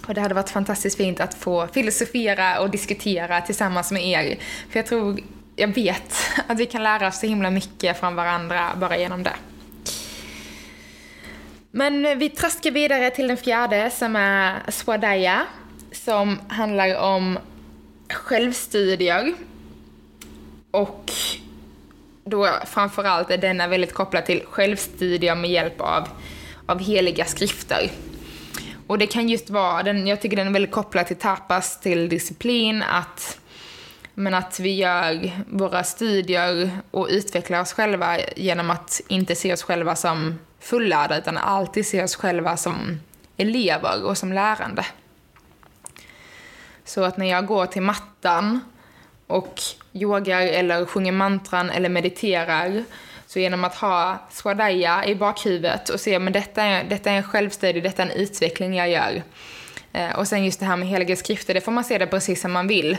Och 0.09 0.15
det 0.15 0.21
hade 0.21 0.35
varit 0.35 0.51
fantastiskt 0.51 0.97
fint 0.97 1.21
att 1.21 1.35
få 1.35 1.67
filosofera 1.67 2.61
och 2.61 2.71
diskutera 2.71 3.41
tillsammans 3.41 3.93
med 3.93 4.07
er. 4.07 4.39
För 4.71 4.79
jag 4.79 4.87
tror, 4.87 5.21
jag 5.57 5.69
vet 5.75 6.15
att 6.47 6.59
vi 6.59 6.67
kan 6.67 6.83
lära 6.83 7.09
oss 7.09 7.21
så 7.21 7.27
himla 7.27 7.51
mycket 7.51 8.01
från 8.01 8.15
varandra 8.15 8.71
bara 8.77 8.99
genom 8.99 9.23
det. 9.23 9.35
Men 11.77 12.19
vi 12.19 12.29
traskar 12.29 12.71
vidare 12.71 13.11
till 13.11 13.29
den 13.29 13.37
fjärde 13.37 13.91
som 13.91 14.17
är 14.17 14.71
Swadaya. 14.71 15.47
Som 15.93 16.39
handlar 16.49 16.99
om 16.99 17.39
självstudier. 18.11 19.35
Och 20.71 21.13
då 22.25 22.49
framförallt 22.67 23.31
är 23.31 23.39
denna 23.39 23.69
väldigt 23.69 23.95
kopplad 23.95 24.27
till 24.27 24.43
självstudier 24.47 25.35
med 25.35 25.51
hjälp 25.51 25.81
av, 25.81 26.09
av 26.67 26.81
heliga 26.81 27.25
skrifter. 27.25 27.91
Och 28.87 28.99
det 28.99 29.07
kan 29.07 29.29
just 29.29 29.51
vara, 29.51 29.83
den, 29.83 30.07
jag 30.07 30.21
tycker 30.21 30.37
den 30.37 30.49
är 30.49 30.53
väldigt 30.53 30.73
kopplad 30.73 31.07
till 31.07 31.17
tapas, 31.17 31.81
till 31.81 32.09
disciplin, 32.09 32.83
att, 32.83 33.39
men 34.15 34.35
att 34.35 34.61
vi 34.61 34.75
gör 34.75 35.31
våra 35.51 35.85
studier 35.85 36.71
och 36.91 37.09
utvecklar 37.11 37.61
oss 37.61 37.73
själva 37.73 38.19
genom 38.37 38.71
att 38.71 39.01
inte 39.09 39.35
se 39.35 39.53
oss 39.53 39.63
själva 39.63 39.97
som 39.97 40.39
fullärda, 40.67 41.19
utan 41.19 41.39
alltid 41.39 41.87
se 41.87 42.03
oss 42.03 42.17
själva 42.17 42.57
som 42.57 43.01
elever 43.37 44.05
och 44.05 44.19
som 44.19 44.33
lärande. 44.33 44.87
Så 46.85 47.05
att 47.05 47.17
när 47.17 47.27
jag 47.27 47.47
går 47.47 47.67
till 47.67 47.83
mattan 47.83 48.61
och 49.27 49.61
yogar 49.93 50.41
eller 50.41 50.85
sjunger 50.85 51.13
mantran 51.13 51.71
eller 51.71 51.89
mediterar 51.89 52.85
så 53.27 53.39
genom 53.39 53.65
att 53.65 53.75
ha 53.75 54.19
Swadaya 54.31 55.05
i 55.07 55.15
bakhuvudet 55.15 55.89
och 55.89 56.01
se 56.01 56.19
men 56.19 56.33
detta 56.33 56.63
är, 56.63 56.85
detta 56.85 57.11
är 57.11 57.17
en 57.17 57.23
självstudie, 57.23 57.81
detta 57.81 58.03
är 58.03 58.07
en 58.07 58.13
utveckling 58.13 58.75
jag 58.75 58.91
gör. 58.91 59.23
Eh, 59.93 60.19
och 60.19 60.29
sen 60.29 60.45
just 60.45 60.61
det 60.61 60.67
här 60.67 60.77
med 60.77 60.89
heliga 60.89 61.17
skrifter, 61.17 61.55
det 61.55 61.61
får 61.61 61.73
man 61.73 61.85
se 61.85 61.99
det 61.99 62.07
precis 62.07 62.41
som 62.41 62.53
man 62.53 62.69
vill. 62.69 62.97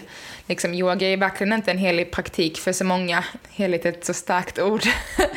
Liksom, 0.47 0.73
yoga 0.73 1.07
är 1.07 1.17
verkligen 1.17 1.53
inte 1.53 1.71
en 1.71 1.77
helig 1.77 2.11
praktik 2.11 2.57
för 2.57 2.73
så 2.73 2.85
många. 2.85 3.23
Heligt 3.49 3.85
är 3.85 3.89
ett 3.89 4.05
så 4.05 4.13
starkt 4.13 4.59
ord. 4.59 4.81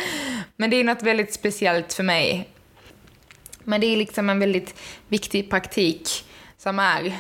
men 0.61 0.71
det 0.71 0.77
är 0.77 0.85
något 0.85 1.03
väldigt 1.03 1.35
speciellt 1.35 1.93
för 1.93 2.03
mig. 2.03 2.49
Men 3.65 3.81
det 3.81 3.87
är 3.87 3.97
liksom 3.97 4.31
en 4.31 4.41
väldigt 4.41 4.75
viktig 5.09 5.51
praktik 5.51 6.09
som 6.59 6.79
är 6.79 7.17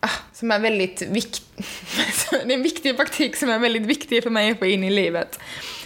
ah, 0.00 0.08
som 0.32 0.50
är 0.50 0.58
väldigt 0.58 1.02
viktig. 1.02 1.44
det 2.30 2.52
är 2.52 2.56
en 2.56 2.62
viktig 2.62 2.96
praktik 2.96 3.36
som 3.36 3.50
är 3.50 3.58
väldigt 3.58 3.86
viktig 3.86 4.22
för 4.22 4.30
mig 4.30 4.50
att 4.50 4.58
få 4.58 4.66
in 4.66 4.84
i 4.84 4.90
livet. 4.90 5.40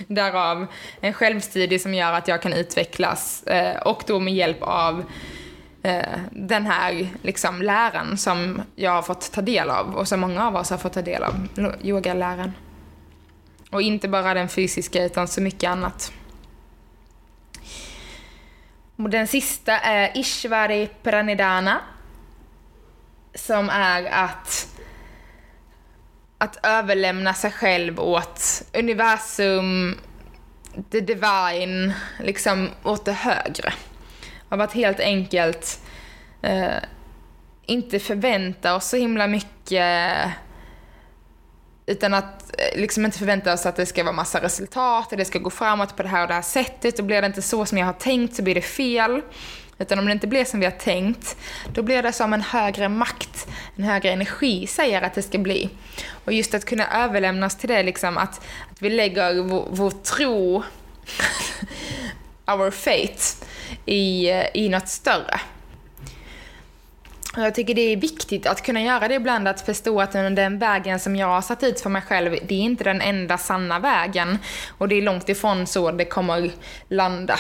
Därav 0.07 0.67
en 1.01 1.13
självstudie 1.13 1.79
som 1.79 1.95
gör 1.95 2.13
att 2.13 2.29
jag 2.29 2.43
kan 2.43 2.53
utvecklas 2.53 3.43
eh, 3.43 3.83
och 3.83 4.03
då 4.07 4.21
med 4.21 4.35
hjälp 4.35 4.63
av 4.63 5.05
eh, 5.83 6.19
den 6.31 6.67
här 6.67 7.09
liksom, 7.23 7.63
läran 7.63 8.19
som 8.19 8.63
jag 8.75 8.91
har 8.91 9.03
fått 9.03 9.33
ta 9.33 9.43
del 9.43 9.71
av 9.71 9.95
och 9.95 10.09
som 10.09 10.21
många 10.21 10.47
av 10.47 10.57
oss 10.57 10.71
har 10.71 10.79
fått 10.79 10.93
ta 10.93 11.03
del 11.03 11.23
av, 11.23 11.49
yogaläran. 11.83 12.53
Och 13.71 13.83
inte 13.83 14.09
bara 14.09 14.35
den 14.35 14.49
fysiska 14.49 15.05
utan 15.05 15.29
så 15.29 15.41
mycket 15.41 15.71
annat. 15.71 16.13
Och 18.99 19.11
den 19.11 19.27
sista 19.27 19.79
är 19.79 20.19
Ishvari 20.19 20.89
pranidana, 21.03 21.81
som 23.35 23.71
är 23.71 24.05
att 24.05 24.69
att 26.39 26.67
överlämna 26.67 27.35
sig 27.35 27.51
själv 27.51 28.01
åt 28.01 28.63
universum, 28.75 29.99
the 30.91 31.01
divine, 31.01 31.93
liksom 32.21 32.71
åt 32.83 33.05
det 33.05 33.13
högre. 33.13 33.73
Av 34.49 34.61
att 34.61 34.73
helt 34.73 35.01
enkelt 35.01 35.81
eh, 36.43 36.77
inte 37.67 37.99
förvänta 37.99 38.75
oss 38.75 38.89
så 38.89 38.97
himla 38.97 39.27
mycket 39.27 40.17
utan 41.89 42.15
att 42.15 42.61
eh, 42.61 42.81
liksom 42.81 43.05
inte 43.05 43.19
förvänta 43.19 43.53
oss 43.53 43.67
att 43.67 43.77
det 43.77 43.87
ska 43.87 44.05
vara 44.05 44.13
massa 44.13 44.43
resultat, 44.43 45.13
eller 45.13 45.19
det 45.19 45.25
ska 45.25 45.39
gå 45.39 45.51
framåt 45.51 45.97
på 45.97 46.03
det 46.03 46.09
här 46.09 46.23
och 46.23 46.29
det 46.29 46.35
här 46.35 46.43
sättet. 46.43 46.99
Och 46.99 47.05
blir 47.05 47.21
det 47.21 47.27
inte 47.27 47.43
så 47.43 47.67
som 47.67 47.79
jag 47.79 47.87
har 47.87 47.93
tänkt 47.93 48.37
så 48.37 48.43
blir 48.43 48.55
det 48.55 48.63
fel. 48.63 49.23
Utan 49.79 49.99
om 49.99 50.07
det 50.07 50.13
inte 50.13 50.27
blir 50.27 50.45
som 50.45 50.61
vi 50.61 50.67
har 50.67 50.73
tänkt, 50.73 51.37
då 51.75 51.83
blir 51.83 52.03
det 52.03 52.13
som 52.13 52.33
en 52.33 52.43
högre 52.43 52.89
makt, 52.89 53.49
en 53.77 53.85
högre 53.85 54.11
energi 54.11 54.67
säger 54.67 55.03
att 55.03 55.15
det 55.15 55.23
ska 55.23 55.39
bli. 55.39 55.71
Och 56.25 56.33
just 56.33 56.55
att 56.55 56.65
kunna 56.65 57.05
överlämnas 57.05 57.57
till 57.59 57.69
det, 57.69 57.83
liksom 57.83 58.19
att, 58.19 58.41
att 58.71 58.83
vi 58.83 58.91
lägger 58.91 59.43
vår, 59.43 59.69
vår 59.71 59.91
tro, 59.91 60.63
our 62.47 62.71
fate, 62.71 63.47
i, 63.87 64.31
eh, 64.31 64.47
i 64.55 64.69
något 64.69 64.89
större. 64.89 65.41
Jag 67.45 67.55
tycker 67.55 67.75
det 67.75 67.93
är 67.93 67.97
viktigt 67.97 68.47
att 68.47 68.63
kunna 68.63 68.83
göra 68.83 69.09
det 69.09 69.15
ibland, 69.15 69.49
att 69.49 69.61
förstå 69.61 70.01
att 70.01 70.13
den 70.13 70.59
vägen 70.59 71.01
som 71.01 71.17
jag 71.17 71.27
har 71.27 71.43
satt 71.43 71.63
ut 71.63 71.81
för 71.81 71.91
mig 71.91 72.03
själv, 72.03 72.37
det 72.49 72.55
är 72.55 72.61
inte 72.61 72.85
den 72.85 73.01
enda 73.01 73.39
sanna 73.39 73.79
vägen. 73.79 74.39
Och 74.79 74.89
det 74.89 74.95
är 74.95 75.03
långt 75.03 75.29
ifrån 75.29 75.67
så 75.67 75.91
det 75.91 76.05
kommer 76.05 76.51
landa. 76.89 77.39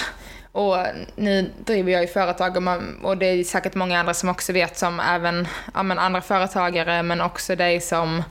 Och 0.52 0.76
nu 1.16 1.50
driver 1.64 1.92
jag 1.92 2.02
ju 2.02 2.08
företag 2.08 2.56
och, 2.56 2.62
man, 2.62 3.00
och 3.02 3.16
det 3.16 3.26
är 3.26 3.44
säkert 3.44 3.74
många 3.74 4.00
andra 4.00 4.14
som 4.14 4.28
också 4.28 4.52
vet 4.52 4.78
som 4.78 5.00
även 5.00 5.48
ja, 5.74 5.82
men 5.82 5.98
andra 5.98 6.20
företagare 6.20 7.02
men 7.02 7.20
också 7.20 7.56
dig 7.56 7.80
som 7.80 8.22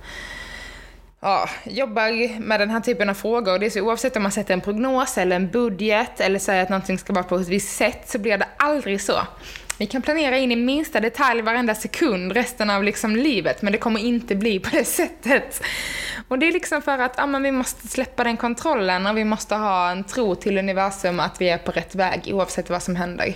ja, 1.20 1.50
jobbar 1.64 2.40
med 2.40 2.60
den 2.60 2.70
här 2.70 2.80
typen 2.80 3.10
av 3.10 3.14
frågor. 3.14 3.54
Och 3.54 3.60
det 3.60 3.66
är 3.66 3.70
så 3.70 3.82
oavsett 3.82 4.16
om 4.16 4.24
man 4.24 4.32
sätter 4.32 4.54
en 4.54 4.62
prognos 4.62 5.18
eller 5.18 5.36
en 5.36 5.48
budget 5.48 6.20
eller 6.20 6.40
säger 6.40 6.64
att 6.64 6.70
någonting 6.70 6.98
ska 6.98 7.14
vara 7.14 7.24
på 7.24 7.36
ett 7.36 7.48
visst 7.48 7.78
sätt 7.78 8.10
så 8.10 8.20
blir 8.20 8.38
det 8.38 8.48
aldrig 8.58 9.02
så. 9.02 9.20
Vi 9.80 9.86
kan 9.86 10.02
planera 10.02 10.38
in 10.38 10.52
i 10.52 10.56
minsta 10.56 11.00
detalj 11.00 11.42
varenda 11.42 11.76
sekund 11.76 12.32
resten 12.32 12.70
av 12.70 12.84
liksom 12.84 13.16
livet, 13.16 13.62
men 13.62 13.72
det 13.72 13.78
kommer 13.78 14.00
inte 14.00 14.36
bli 14.36 14.60
på 14.60 14.70
det 14.70 14.86
sättet. 14.86 15.62
Och 16.28 16.40
det 16.40 16.48
är 16.48 16.52
liksom 16.52 16.82
för 16.82 17.00
att 17.00 17.20
ah, 17.20 17.26
men 17.26 17.44
vi 17.44 17.52
måste 17.52 17.88
släppa 17.88 18.24
den 18.24 18.38
kontrollen 18.38 19.08
och 19.08 19.18
vi 19.18 19.24
måste 19.24 19.56
ha 19.56 19.92
en 19.92 20.04
tro 20.04 20.36
till 20.36 20.58
universum 20.58 21.20
att 21.20 21.42
vi 21.42 21.50
är 21.50 21.58
på 21.58 21.72
rätt 21.72 21.96
väg 21.96 22.22
oavsett 22.34 22.70
vad 22.70 22.84
som 22.84 22.96
händer. 22.96 23.36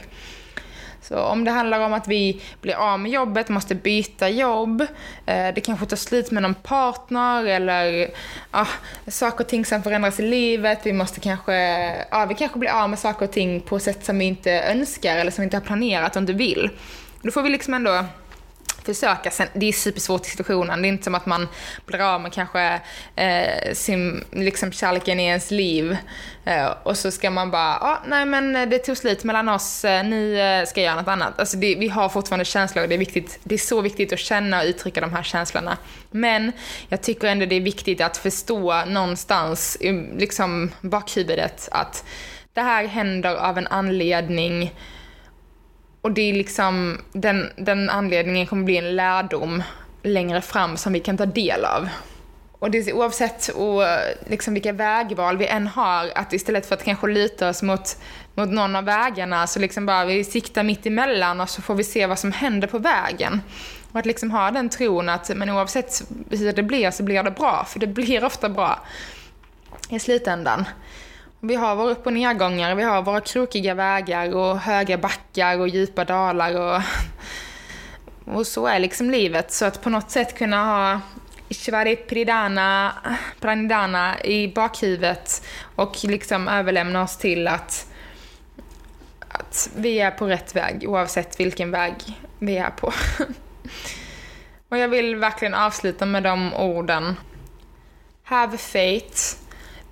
Så 1.11 1.19
om 1.19 1.43
det 1.43 1.51
handlar 1.51 1.79
om 1.79 1.93
att 1.93 2.07
vi 2.07 2.41
blir 2.61 2.73
av 2.73 2.99
med 2.99 3.11
jobbet, 3.11 3.49
måste 3.49 3.75
byta 3.75 4.29
jobb, 4.29 4.81
eh, 5.25 5.53
det 5.55 5.61
kanske 5.61 5.85
tar 5.85 5.97
slut 5.97 6.31
med 6.31 6.43
någon 6.43 6.53
partner 6.53 7.45
eller 7.45 8.07
ah, 8.51 8.67
saker 9.07 9.43
och 9.43 9.49
ting 9.49 9.65
som 9.65 9.83
förändras 9.83 10.19
i 10.19 10.23
livet, 10.23 10.79
vi 10.83 10.93
måste 10.93 11.19
kanske, 11.19 12.05
ah, 12.11 12.25
vi 12.25 12.35
kanske 12.35 12.59
blir 12.59 12.69
av 12.69 12.89
med 12.89 12.99
saker 12.99 13.25
och 13.25 13.31
ting 13.31 13.61
på 13.61 13.79
sätt 13.79 14.05
som 14.05 14.19
vi 14.19 14.25
inte 14.25 14.51
önskar 14.51 15.17
eller 15.17 15.31
som 15.31 15.41
vi 15.41 15.43
inte 15.43 15.57
har 15.57 15.61
planerat 15.61 16.15
och 16.15 16.21
inte 16.21 16.33
vill. 16.33 16.69
Då 17.21 17.31
får 17.31 17.41
vi 17.41 17.49
liksom 17.49 17.73
ändå 17.73 18.05
försöka. 18.83 19.31
Sen, 19.31 19.47
det 19.53 19.65
är 19.65 19.71
supersvårt 19.71 20.25
i 20.25 20.29
situationen. 20.29 20.81
Det 20.81 20.87
är 20.87 20.89
inte 20.89 21.03
som 21.03 21.15
att 21.15 21.25
man 21.25 21.47
blir 21.85 22.01
av 22.01 22.21
med 22.21 22.33
kanske 22.33 22.81
eh, 23.15 23.73
sin, 23.73 24.23
liksom 24.31 24.71
kärleken 24.71 25.19
i 25.19 25.25
ens 25.25 25.51
liv 25.51 25.97
eh, 26.45 26.69
och 26.83 26.97
så 26.97 27.11
ska 27.11 27.29
man 27.29 27.51
bara, 27.51 27.77
ah, 27.77 27.99
nej 28.07 28.25
men 28.25 28.69
det 28.69 28.77
tog 28.77 28.97
slut 28.97 29.23
mellan 29.23 29.49
oss, 29.49 29.85
eh, 29.85 30.03
ni 30.03 30.09
nu 30.09 30.41
eh, 30.41 30.65
ska 30.65 30.81
jag 30.81 30.85
göra 30.85 31.01
något 31.01 31.07
annat. 31.07 31.39
Alltså 31.39 31.57
det, 31.57 31.75
vi 31.75 31.87
har 31.87 32.09
fortfarande 32.09 32.45
känslor 32.45 32.83
och 32.83 32.89
det 32.89 32.95
är, 32.95 32.99
viktigt, 32.99 33.39
det 33.43 33.55
är 33.55 33.59
så 33.59 33.81
viktigt 33.81 34.13
att 34.13 34.19
känna 34.19 34.59
och 34.59 34.65
uttrycka 34.65 35.01
de 35.01 35.13
här 35.13 35.23
känslorna. 35.23 35.77
Men 36.11 36.51
jag 36.89 37.01
tycker 37.01 37.27
ändå 37.27 37.45
det 37.45 37.55
är 37.55 37.61
viktigt 37.61 38.01
att 38.01 38.17
förstå 38.17 38.85
någonstans 38.85 39.77
i 39.79 39.91
liksom 40.17 40.71
bakhuvudet 40.81 41.69
att 41.71 42.05
det 42.53 42.61
här 42.61 42.87
händer 42.87 43.35
av 43.35 43.57
en 43.57 43.67
anledning 43.67 44.73
och 46.01 46.11
det 46.11 46.21
är 46.21 46.33
liksom, 46.33 47.01
den, 47.13 47.49
den 47.55 47.89
anledningen 47.89 48.47
kommer 48.47 48.63
bli 48.63 48.77
en 48.77 48.95
lärdom 48.95 49.63
längre 50.03 50.41
fram 50.41 50.77
som 50.77 50.93
vi 50.93 50.99
kan 50.99 51.17
ta 51.17 51.25
del 51.25 51.65
av. 51.65 51.89
Och 52.59 52.71
det 52.71 52.77
är 52.77 52.93
oavsett 52.93 53.47
och, 53.47 53.81
liksom 54.27 54.53
vilka 54.53 54.73
vägval 54.73 55.37
vi 55.37 55.47
än 55.47 55.67
har, 55.67 56.11
att 56.15 56.33
istället 56.33 56.65
för 56.65 56.75
att 56.75 56.83
kanske 56.83 57.07
luta 57.07 57.49
oss 57.49 57.63
mot, 57.63 57.97
mot 58.35 58.49
någon 58.49 58.75
av 58.75 58.83
vägarna 58.83 59.47
så 59.47 59.59
liksom 59.59 59.85
bara 59.85 60.05
vi 60.05 60.23
siktar 60.23 60.63
mitt 60.63 60.85
emellan 60.85 61.41
och 61.41 61.49
så 61.49 61.61
får 61.61 61.75
vi 61.75 61.83
se 61.83 62.05
vad 62.05 62.19
som 62.19 62.31
händer 62.31 62.67
på 62.67 62.77
vägen. 62.77 63.41
Och 63.91 63.99
att 63.99 64.05
liksom 64.05 64.31
ha 64.31 64.51
den 64.51 64.69
tron 64.69 65.09
att 65.09 65.31
men 65.35 65.49
oavsett 65.49 66.03
hur 66.29 66.53
det 66.53 66.63
blir 66.63 66.91
så 66.91 67.03
blir 67.03 67.23
det 67.23 67.31
bra, 67.31 67.65
för 67.69 67.79
det 67.79 67.87
blir 67.87 68.23
ofta 68.23 68.49
bra 68.49 68.79
i 69.89 69.99
slutändan. 69.99 70.65
Vi 71.43 71.55
har 71.55 71.75
våra 71.75 71.91
upp 71.91 72.05
och 72.05 72.13
nedgångar, 72.13 72.75
vi 72.75 72.83
har 72.83 73.01
våra 73.01 73.21
krokiga 73.21 73.73
vägar 73.73 74.35
och 74.35 74.59
höga 74.59 74.97
backar 74.97 75.59
och 75.59 75.67
djupa 75.67 76.05
dalar 76.05 76.59
och, 76.59 76.81
och 78.35 78.47
så 78.47 78.67
är 78.67 78.79
liksom 78.79 79.11
livet. 79.11 79.51
Så 79.51 79.65
att 79.65 79.81
på 79.81 79.89
något 79.89 80.11
sätt 80.11 80.37
kunna 80.37 80.65
ha 80.65 81.01
Ishvari 81.49 81.95
Pridana, 81.95 82.93
Pranidana 83.39 84.23
i 84.23 84.47
bakhuvudet 84.47 85.45
och 85.75 85.97
liksom 86.03 86.47
överlämna 86.47 87.03
oss 87.03 87.17
till 87.17 87.47
att, 87.47 87.87
att 89.27 89.69
vi 89.75 89.99
är 89.99 90.11
på 90.11 90.27
rätt 90.27 90.55
väg 90.55 90.85
oavsett 90.87 91.39
vilken 91.39 91.71
väg 91.71 91.93
vi 92.39 92.57
är 92.57 92.69
på. 92.69 92.93
och 94.69 94.77
jag 94.77 94.87
vill 94.87 95.15
verkligen 95.15 95.53
avsluta 95.53 96.05
med 96.05 96.23
de 96.23 96.53
orden. 96.53 97.15
Have 98.23 98.57
faith 98.57 99.40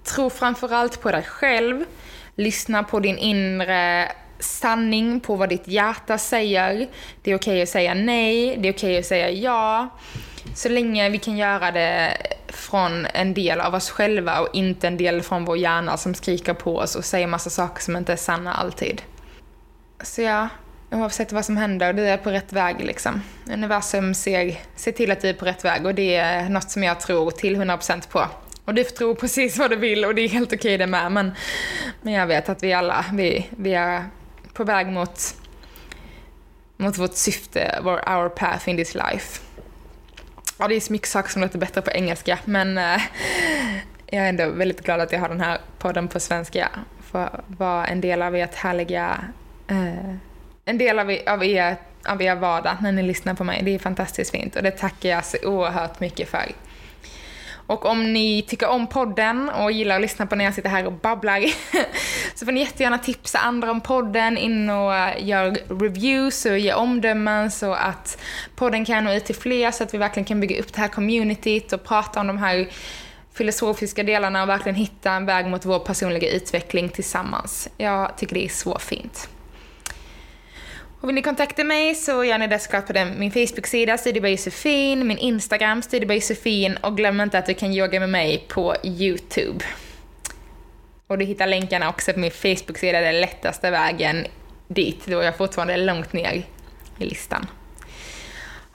Tro 0.04 0.30
framförallt 0.30 1.02
på 1.02 1.12
dig 1.12 1.24
själv. 1.24 1.86
Lyssna 2.36 2.84
på 2.84 3.00
din 3.00 3.18
inre 3.18 4.12
sanning, 4.40 5.20
på 5.20 5.36
vad 5.36 5.50
ditt 5.50 5.68
hjärta 5.68 6.18
säger. 6.18 6.88
Det 7.24 7.32
är 7.32 7.36
okej 7.36 7.54
okay 7.54 7.62
att 7.62 7.70
säga 7.70 7.94
nej, 7.94 8.58
det 8.58 8.70
är 8.70 8.74
okej 8.74 8.90
okay 8.90 9.00
att 9.00 9.06
säga 9.06 9.30
ja. 9.30 9.90
Så 10.56 10.70
länge 10.70 11.10
vi 11.10 11.18
kan 11.18 11.38
göra 11.38 11.72
det 11.72 12.18
från 12.48 13.06
en 13.14 13.34
del 13.34 13.62
av 13.62 13.76
oss 13.76 13.90
själva 13.90 14.40
och 14.40 14.50
inte 14.54 14.88
en 14.88 14.98
del 14.98 15.22
från 15.22 15.46
vår 15.46 15.58
hjärna 15.58 15.98
som 15.98 16.14
skriker 16.14 16.54
på 16.54 16.78
oss 16.78 16.96
och 16.96 17.06
säger 17.06 17.28
massa 17.28 17.50
saker 17.50 17.82
som 17.82 17.96
inte 17.96 18.14
är 18.14 18.18
sanna 18.18 18.54
alltid. 18.54 19.02
Så 20.04 20.22
ja, 20.22 20.48
oavsett 20.92 21.32
vad 21.32 21.46
som 21.46 21.58
händer, 21.58 21.94
du 21.94 22.08
är 22.08 22.18
på 22.18 22.30
rätt 22.30 22.54
väg 22.54 22.76
liksom. 22.80 23.22
Universum 23.54 24.14
ser, 24.14 24.60
ser 24.76 24.92
till 24.92 25.12
att 25.12 25.22
du 25.22 25.30
är 25.30 25.34
på 25.34 25.46
rätt 25.46 25.66
väg 25.66 25.86
och 25.86 25.96
det 25.96 26.16
är 26.16 26.50
något 26.50 26.72
som 26.72 26.84
jag 26.84 27.00
tror 27.00 27.32
till 27.32 27.56
100% 27.56 28.10
på. 28.10 28.26
Och 28.70 28.76
du 28.76 28.84
får 28.84 28.92
tro 28.92 29.16
precis 29.16 29.58
vad 29.58 29.70
du 29.70 29.76
vill 29.76 30.06
och 30.06 30.16
det 30.16 30.22
är 30.22 30.30
helt 30.30 30.54
okej 30.54 30.58
okay 30.58 30.78
det 30.78 30.88
med. 30.88 31.12
Men, 31.12 31.32
men 32.02 32.14
jag 32.14 32.28
vet 32.28 32.50
att 32.50 32.64
vi 32.64 32.74
alla, 32.74 33.06
vi, 33.14 33.48
vi 33.50 33.74
är 33.74 34.04
på 34.54 34.64
väg 34.64 34.88
mot, 34.88 35.36
mot 36.78 36.98
vårt 36.98 37.16
syfte, 37.16 37.80
vår, 37.84 38.10
our 38.10 38.30
path 38.30 38.70
in 38.70 38.78
this 38.78 38.96
life. 38.96 39.42
Ja, 40.60 40.68
det 40.68 40.76
är 40.76 40.80
så 40.80 40.94
mycket 40.94 41.08
saker 41.08 41.30
som 41.30 41.42
låter 41.42 41.58
bättre 41.58 41.82
på 41.82 41.92
engelska, 41.92 42.40
men 42.46 42.78
eh, 42.78 43.02
jag 44.06 44.26
är 44.26 44.30
ändå 44.30 44.50
väldigt 44.50 44.82
glad 44.82 45.00
att 45.00 45.12
jag 45.12 45.20
har 45.20 45.30
den 45.30 45.42
här 45.42 45.58
podden 45.80 46.08
på 46.08 46.20
svenska. 46.20 46.70
För 47.12 47.26
att 47.26 47.44
vara 47.48 47.88
en 47.88 48.02
del 48.02 48.22
av 48.22 48.36
ert 48.36 48.56
härliga, 48.56 49.24
Eh, 49.68 50.16
en 50.66 50.78
del 50.78 51.00
av, 51.00 51.18
av, 51.28 51.44
er, 51.44 51.76
av 52.08 52.22
er 52.22 52.36
vardag 52.36 52.78
när 52.82 52.92
ni 52.92 53.04
lyssnar 53.04 53.34
på 53.34 53.44
mig. 53.44 53.62
Det 53.64 53.76
är 53.76 53.80
fantastiskt 53.80 54.32
fint 54.32 54.56
och 54.56 54.64
det 54.64 54.72
tackar 54.72 55.10
jag 55.10 55.26
så 55.26 55.38
oerhört 55.44 56.00
mycket 56.00 56.30
för. 56.30 56.52
Och 57.70 57.86
om 57.86 58.14
ni 58.14 58.42
tycker 58.42 58.70
om 58.70 58.88
podden 58.88 59.50
och 59.50 59.72
gillar 59.72 59.96
att 59.96 60.02
lyssna 60.02 60.26
på 60.26 60.36
när 60.36 60.46
jag 60.46 60.54
sitter 60.54 60.70
här 60.70 60.86
och 60.86 60.94
babblar 60.94 61.40
så 62.36 62.46
får 62.46 62.52
ni 62.52 62.60
jättegärna 62.60 62.98
tipsa 62.98 63.40
andra 63.40 63.72
om 63.72 63.82
podden, 63.82 64.38
in 64.38 64.70
och 64.70 64.96
eh, 64.96 65.28
gör 65.28 65.58
reviews 65.80 66.46
och 66.46 66.60
ge 66.60 66.74
omdömen 66.74 67.52
så 67.52 67.74
att 67.74 68.22
podden 68.56 68.86
kan 68.86 69.04
nå 69.04 69.14
ut 69.14 69.26
till 69.26 69.36
fler 69.36 69.72
så 69.72 69.84
att 69.84 69.94
vi 69.94 69.98
verkligen 69.98 70.26
kan 70.26 70.40
bygga 70.40 70.60
upp 70.60 70.74
det 70.74 70.82
här 70.82 70.88
communityt 70.88 71.74
och 71.74 71.84
prata 71.84 72.20
om 72.20 72.28
de 72.28 72.38
här 72.38 72.70
filosofiska 73.34 74.04
delarna 74.04 74.44
och 74.44 74.50
verkligen 74.50 74.76
hitta 74.76 75.12
en 75.12 75.26
väg 75.26 75.46
mot 75.48 75.66
vår 75.66 75.80
personliga 75.80 76.32
utveckling 76.32 76.90
tillsammans. 76.90 77.70
Jag 77.78 78.18
tycker 78.18 78.36
det 78.36 78.46
är 78.46 78.50
så 78.50 78.80
fint. 78.80 79.30
Och 81.02 81.08
vill 81.08 81.16
ni 81.16 81.22
kontakta 81.22 81.64
mig 81.64 81.96
så 81.96 82.24
gör 82.24 82.38
ni 82.38 82.48
det 82.48 82.60
såklart 82.60 82.88
på 82.88 82.94
den, 82.94 83.20
min 83.20 83.32
Facebook-sida 83.32 83.98
Josefin, 84.30 85.08
min 85.08 85.18
Instagram 85.18 85.82
Studio 85.82 86.14
Josefin 86.14 86.78
och 86.78 86.98
glöm 86.98 87.22
inte 87.22 87.38
att 87.38 87.46
du 87.46 87.54
kan 87.54 87.74
yoga 87.74 88.00
med 88.00 88.10
mig 88.10 88.46
på 88.48 88.76
YouTube. 88.84 89.66
Och 91.08 91.18
du 91.18 91.26
hittar 91.26 91.48
länkarna 91.48 91.90
också 91.90 92.14
på 92.14 92.20
min 92.20 92.32
Facebook-sida, 92.32 93.02
den 93.02 93.22
lättaste 93.22 93.72
vägen 93.72 94.26
dit 94.68 95.06
då 95.06 95.24
jag 95.24 95.38
fortfarande 95.38 95.74
är 95.74 95.78
långt 95.78 96.14
ner 96.14 96.44
i 96.98 97.06
listan. 97.06 97.48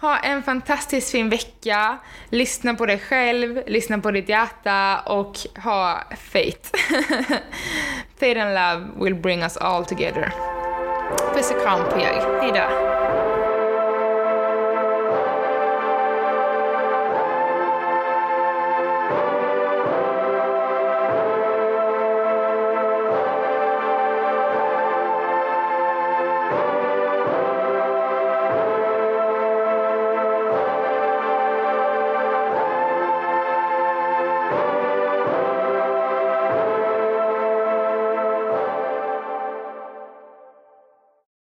Ha 0.00 0.18
en 0.18 0.42
fantastiskt 0.42 1.10
fin 1.10 1.28
vecka, 1.28 1.98
lyssna 2.30 2.74
på 2.74 2.86
dig 2.86 2.98
själv, 2.98 3.62
lyssna 3.66 3.98
på 3.98 4.10
ditt 4.10 4.28
hjärta 4.28 5.00
och 5.00 5.36
ha 5.64 6.02
faith. 6.32 6.70
faith 8.20 8.40
and 8.40 8.54
love 8.54 9.04
will 9.04 9.14
bring 9.14 9.42
us 9.42 9.56
all 9.56 9.84
together. 9.84 10.53
Puss 11.34 11.50
och 11.50 11.62
kram 11.62 11.80
på 11.90 12.00
er, 12.00 12.40
hejdå! 12.40 12.93